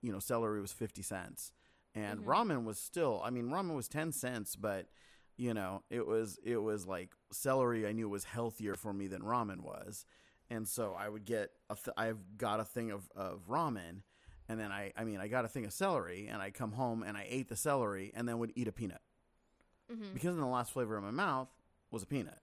you 0.02 0.12
know, 0.12 0.20
celery 0.20 0.62
was 0.62 0.72
50 0.72 1.02
cents 1.02 1.52
and 1.96 2.20
Mhm. 2.22 2.26
ramen 2.26 2.64
was 2.66 2.78
still, 2.80 3.22
I 3.24 3.30
mean, 3.30 3.48
ramen 3.50 3.76
was 3.76 3.88
10 3.88 4.12
cents, 4.12 4.56
but 4.56 4.88
you 5.36 5.54
know, 5.54 5.84
it 5.90 6.06
was, 6.08 6.40
it 6.44 6.58
was 6.58 6.88
like 6.88 7.12
celery 7.32 7.86
I 7.88 7.92
knew 7.92 8.10
was 8.10 8.24
healthier 8.24 8.76
for 8.76 8.92
me 8.94 9.08
than 9.08 9.22
ramen 9.22 9.62
was. 9.62 10.06
And 10.50 10.68
so 10.68 10.94
I 10.94 11.10
would 11.10 11.26
get 11.26 11.52
a, 11.70 11.76
th- 11.76 11.94
I've 11.98 12.38
got 12.38 12.60
a 12.60 12.64
thing 12.66 12.90
of, 12.92 13.10
of 13.16 13.48
ramen 13.48 14.02
and 14.50 14.60
then 14.60 14.72
I, 14.72 14.94
I 14.96 15.04
mean, 15.04 15.20
I 15.20 15.28
got 15.28 15.44
a 15.46 15.48
thing 15.48 15.66
of 15.66 15.74
celery 15.74 16.28
and 16.28 16.42
I 16.42 16.52
come 16.52 16.72
home 16.72 17.04
and 17.04 17.18
I 17.18 17.26
ate 17.30 17.50
the 17.50 17.56
celery 17.56 18.12
and 18.16 18.28
then 18.28 18.40
would 18.40 18.54
eat 18.56 18.68
a 18.68 18.72
peanut 18.72 19.02
Mm-hmm. 19.92 20.14
because 20.14 20.32
then 20.36 20.42
the 20.42 20.46
last 20.48 20.72
flavor 20.74 20.98
in 20.98 21.04
my 21.04 21.12
mouth 21.12 21.48
was 21.92 22.04
a 22.04 22.06
peanut. 22.06 22.40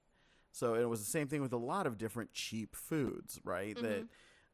So 0.53 0.75
it 0.77 0.85
was 0.89 1.01
the 1.01 1.11
same 1.11 1.29
thing 1.29 1.43
with 1.43 1.53
a 1.53 1.59
lot 1.59 1.87
of 1.87 1.99
different 1.99 2.33
cheap 2.33 2.75
foods, 2.75 3.39
right? 3.45 3.77
That 3.83 4.05
Mhm. 4.05 4.09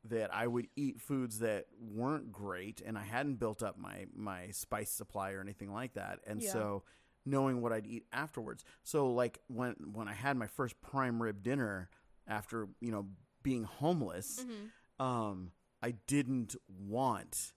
That 0.05 0.33
I 0.35 0.47
would 0.47 0.69
eat 0.77 1.01
foods 1.01 1.41
that 1.41 1.67
weren't 1.79 2.33
great 2.33 2.81
and 2.85 2.97
I 2.97 3.03
hadn't 3.05 3.37
built 3.37 3.63
up 3.63 3.77
my 3.79 4.07
my 4.15 4.51
spice 4.51 4.91
supply 4.91 5.33
or 5.33 5.41
anything 5.41 5.73
like 5.73 5.95
that. 5.95 6.21
And 6.27 6.43
Yeah. 6.43 6.53
so 6.53 6.83
knowing 7.27 7.61
what 7.61 7.73
I'd 7.73 7.87
eat 7.87 8.07
afterwards. 8.13 8.65
So 8.83 9.13
like 9.13 9.41
when 9.49 9.75
when 9.93 10.09
I 10.09 10.15
had 10.15 10.37
my 10.37 10.47
first 10.47 10.81
prime 10.81 11.23
rib 11.23 11.43
dinner 11.43 11.91
after, 12.27 12.69
you 12.81 12.91
know, 12.91 13.09
being 13.43 13.65
homeless, 13.65 14.45
Mm-hmm. 14.45 15.05
um, 15.05 15.53
I 15.83 15.93
didn't 16.07 16.57
want. 16.69 17.53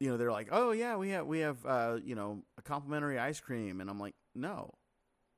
You 0.00 0.08
know, 0.10 0.16
they're 0.16 0.32
like, 0.32 0.48
"Oh 0.50 0.72
yeah, 0.72 0.96
we 0.96 1.10
have 1.10 1.26
we 1.26 1.40
have 1.40 1.64
uh, 1.66 1.98
you 2.02 2.14
know 2.14 2.42
a 2.58 2.62
complimentary 2.62 3.18
ice 3.18 3.38
cream," 3.40 3.80
and 3.82 3.90
I'm 3.90 3.98
like, 4.00 4.14
"No, 4.34 4.72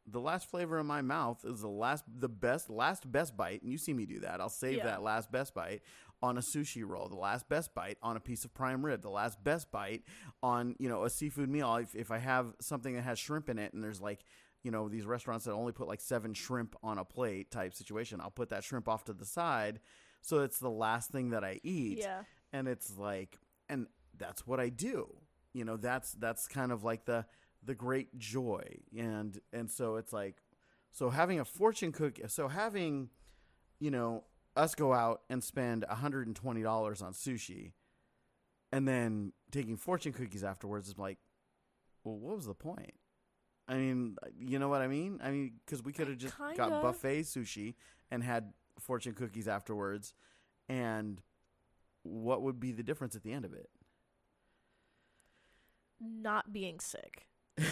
the 0.07 0.21
last 0.21 0.51
flavor 0.51 0.79
in 0.79 0.87
my 0.87 1.01
mouth 1.03 1.45
is 1.45 1.61
the 1.61 1.69
last, 1.69 2.05
the 2.09 2.29
best, 2.29 2.69
last 2.71 3.11
best 3.11 3.37
bite." 3.37 3.62
And 3.62 3.71
you 3.71 3.79
see 3.79 3.93
me 3.93 4.07
do 4.07 4.21
that. 4.21 4.41
I'll 4.41 4.49
save 4.49 4.79
Yeah. 4.79 4.85
that 4.85 5.03
last 5.03 5.31
best 5.31 5.55
bite 5.55 5.83
on 6.23 6.38
a 6.38 6.41
sushi 6.41 6.87
roll, 6.87 7.09
the 7.09 7.17
last 7.17 7.49
best 7.49 7.75
bite 7.75 7.99
on 8.03 8.17
a 8.17 8.21
piece 8.21 8.45
of 8.45 8.55
prime 8.55 8.85
rib, 8.85 9.03
the 9.03 9.11
last 9.11 9.43
best 9.43 9.71
bite 9.71 10.05
on 10.43 10.77
you 10.79 10.88
know 10.88 11.05
a 11.05 11.11
seafood 11.11 11.48
meal. 11.50 11.77
If 11.77 11.94
if 11.94 12.11
I 12.11 12.19
have 12.19 12.55
something 12.61 12.94
that 12.94 13.03
has 13.03 13.19
shrimp 13.19 13.48
in 13.48 13.59
it, 13.59 13.73
and 13.75 13.83
there's 13.83 14.00
like 14.00 14.25
you 14.63 14.71
know 14.71 14.88
these 14.88 15.05
restaurants 15.07 15.44
that 15.44 15.53
only 15.53 15.73
put 15.73 15.88
like 15.88 16.00
seven 16.00 16.35
shrimp 16.35 16.77
on 16.83 16.98
a 16.98 17.05
plate 17.05 17.50
type 17.50 17.75
situation, 17.75 18.21
I'll 18.21 18.31
put 18.31 18.48
that 18.50 18.65
shrimp 18.65 18.88
off 18.88 19.05
to 19.05 19.13
the 19.13 19.25
side. 19.27 19.81
So 20.21 20.38
it's 20.40 20.59
the 20.61 20.71
last 20.71 21.11
thing 21.11 21.31
that 21.31 21.42
I 21.44 21.59
eat 21.65 21.98
Yeah. 21.98 22.23
and 22.53 22.69
it's 22.69 22.96
like 22.96 23.38
and 23.69 23.88
that's 24.17 24.46
what 24.46 24.61
I 24.61 24.69
do. 24.69 25.17
You 25.53 25.65
know, 25.65 25.77
that's 25.77 26.13
that's 26.13 26.46
kind 26.46 26.71
of 26.73 26.85
like 26.85 27.05
the 27.07 27.27
the 27.65 27.75
great 27.75 28.19
joy. 28.19 28.63
And 28.96 29.38
and 29.52 29.71
so 29.71 29.96
it's 29.96 30.13
like 30.13 30.42
so 30.90 31.10
having 31.10 31.40
a 31.40 31.44
fortune 31.44 31.92
cookie 31.92 32.23
so 32.29 32.48
having 32.48 33.08
you 33.79 33.90
know 33.90 34.25
us 34.56 34.75
go 34.75 34.92
out 34.92 35.23
and 35.31 35.42
spend 35.42 35.85
$120 35.90 37.02
on 37.02 37.13
sushi 37.13 37.73
and 38.71 38.87
then 38.87 39.33
taking 39.50 39.77
fortune 39.77 40.13
cookies 40.13 40.44
afterwards 40.44 40.88
is 40.88 40.98
like 40.98 41.19
well 42.04 42.17
what 42.19 42.37
was 42.37 42.46
the 42.46 42.54
point? 42.54 42.94
I 43.69 43.75
mean, 43.77 44.17
you 44.38 44.58
know 44.58 44.69
what 44.69 44.83
I 44.83 44.88
mean? 44.88 45.21
I 45.23 45.31
mean, 45.31 45.52
because 45.65 45.83
we 45.83 45.92
could 45.92 46.08
have 46.08 46.19
just 46.19 46.37
got 46.37 46.56
Kinda. 46.56 46.81
buffet 46.83 47.23
sushi 47.23 47.75
and 48.10 48.23
had 48.23 48.52
fortune 48.79 49.15
cookies 49.15 49.46
afterwards, 49.46 50.15
and 50.69 51.23
what 52.02 52.42
would 52.42 52.58
be 52.58 52.73
the 52.73 52.83
difference 52.83 53.15
at 53.15 53.23
the 53.23 53.33
end 53.33 53.44
of 53.44 53.52
it? 53.52 53.71
Not 56.00 56.52
being 56.52 56.81
sick. 56.81 57.29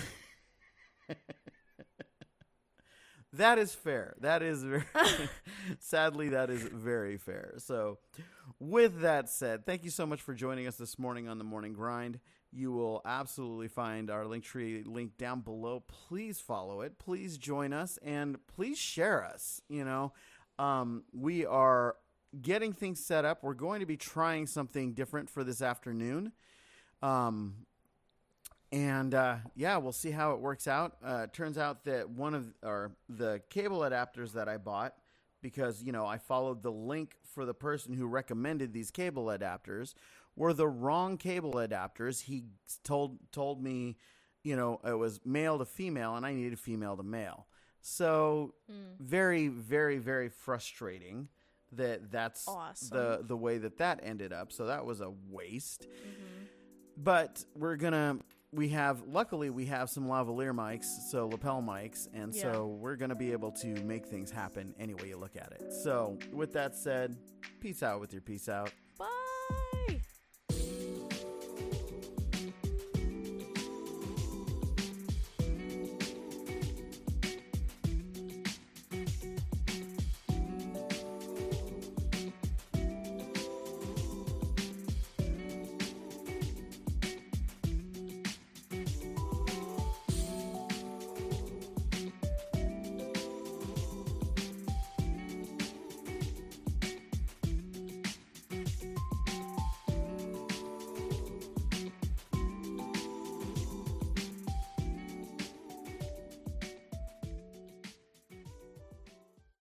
that 3.32 3.58
is 3.58 3.74
fair. 3.74 4.14
That 4.20 4.42
is 4.42 4.62
very 4.64 4.84
sadly 5.78 6.30
that 6.30 6.50
is 6.50 6.62
very 6.62 7.16
fair. 7.16 7.54
So, 7.58 7.98
with 8.58 9.00
that 9.00 9.28
said, 9.28 9.64
thank 9.64 9.84
you 9.84 9.90
so 9.90 10.06
much 10.06 10.20
for 10.20 10.34
joining 10.34 10.66
us 10.66 10.76
this 10.76 10.98
morning 10.98 11.28
on 11.28 11.38
the 11.38 11.44
Morning 11.44 11.72
Grind. 11.72 12.20
You 12.52 12.72
will 12.72 13.00
absolutely 13.04 13.68
find 13.68 14.10
our 14.10 14.26
link 14.26 14.44
tree 14.44 14.82
link 14.84 15.16
down 15.16 15.40
below. 15.40 15.84
Please 15.86 16.40
follow 16.40 16.80
it. 16.80 16.98
Please 16.98 17.38
join 17.38 17.72
us 17.72 17.98
and 18.02 18.38
please 18.48 18.78
share 18.78 19.24
us. 19.24 19.60
You 19.68 19.84
know, 19.84 20.12
um, 20.58 21.04
we 21.12 21.46
are 21.46 21.94
getting 22.42 22.72
things 22.72 23.04
set 23.04 23.24
up. 23.24 23.42
We're 23.42 23.54
going 23.54 23.80
to 23.80 23.86
be 23.86 23.96
trying 23.96 24.46
something 24.46 24.94
different 24.94 25.30
for 25.30 25.44
this 25.44 25.62
afternoon. 25.62 26.32
Um, 27.02 27.66
and 28.72 29.14
uh, 29.14 29.36
yeah, 29.56 29.76
we'll 29.78 29.92
see 29.92 30.10
how 30.10 30.32
it 30.32 30.40
works 30.40 30.66
out. 30.68 30.96
Uh, 31.04 31.26
turns 31.32 31.58
out 31.58 31.84
that 31.84 32.08
one 32.08 32.34
of 32.34 32.52
or 32.62 32.92
the 33.08 33.40
cable 33.50 33.80
adapters 33.80 34.32
that 34.32 34.48
I 34.48 34.56
bought 34.56 34.94
because 35.42 35.82
you 35.82 35.92
know 35.92 36.06
I 36.06 36.18
followed 36.18 36.62
the 36.62 36.72
link 36.72 37.16
for 37.34 37.44
the 37.44 37.54
person 37.54 37.94
who 37.94 38.06
recommended 38.06 38.72
these 38.72 38.90
cable 38.90 39.26
adapters 39.26 39.94
were 40.36 40.52
the 40.52 40.68
wrong 40.68 41.16
cable 41.16 41.54
adapters. 41.54 42.22
He 42.22 42.44
told 42.84 43.18
told 43.32 43.62
me, 43.62 43.96
you 44.42 44.56
know, 44.56 44.80
it 44.86 44.98
was 44.98 45.20
male 45.24 45.58
to 45.58 45.64
female, 45.64 46.14
and 46.16 46.24
I 46.24 46.32
needed 46.34 46.58
female 46.58 46.96
to 46.96 47.02
male. 47.02 47.46
So 47.82 48.54
very, 48.98 49.48
very, 49.48 49.98
very 49.98 50.28
frustrating 50.28 51.28
that 51.72 52.10
that's 52.10 52.46
Awesome. 52.46 52.96
the 52.96 53.22
the 53.26 53.36
way 53.36 53.58
that 53.58 53.78
that 53.78 54.00
ended 54.02 54.32
up. 54.32 54.52
So 54.52 54.66
that 54.66 54.84
was 54.84 55.00
a 55.00 55.10
waste. 55.28 55.88
But 56.96 57.44
we're 57.56 57.76
gonna. 57.76 58.18
We 58.52 58.68
have 58.70 59.02
luckily 59.06 59.48
we 59.50 59.66
have 59.66 59.88
some 59.90 60.06
lavalier 60.06 60.52
mics, 60.52 60.84
so 61.10 61.28
lapel 61.28 61.62
mics, 61.62 62.08
and 62.12 62.34
Yeah. 62.34 62.52
so 62.52 62.66
we're 62.66 62.96
gonna 62.96 63.14
be 63.14 63.30
able 63.32 63.52
to 63.52 63.68
make 63.84 64.06
things 64.06 64.30
happen 64.30 64.74
any 64.78 64.94
way 64.94 65.08
you 65.08 65.16
look 65.18 65.36
at 65.36 65.52
it. 65.52 65.72
So 65.72 66.18
with 66.32 66.52
that 66.54 66.74
said, 66.74 67.16
peace 67.60 67.82
out 67.82 68.00
with 68.00 68.12
your 68.12 68.22
peace 68.22 68.48
out. 68.48 68.72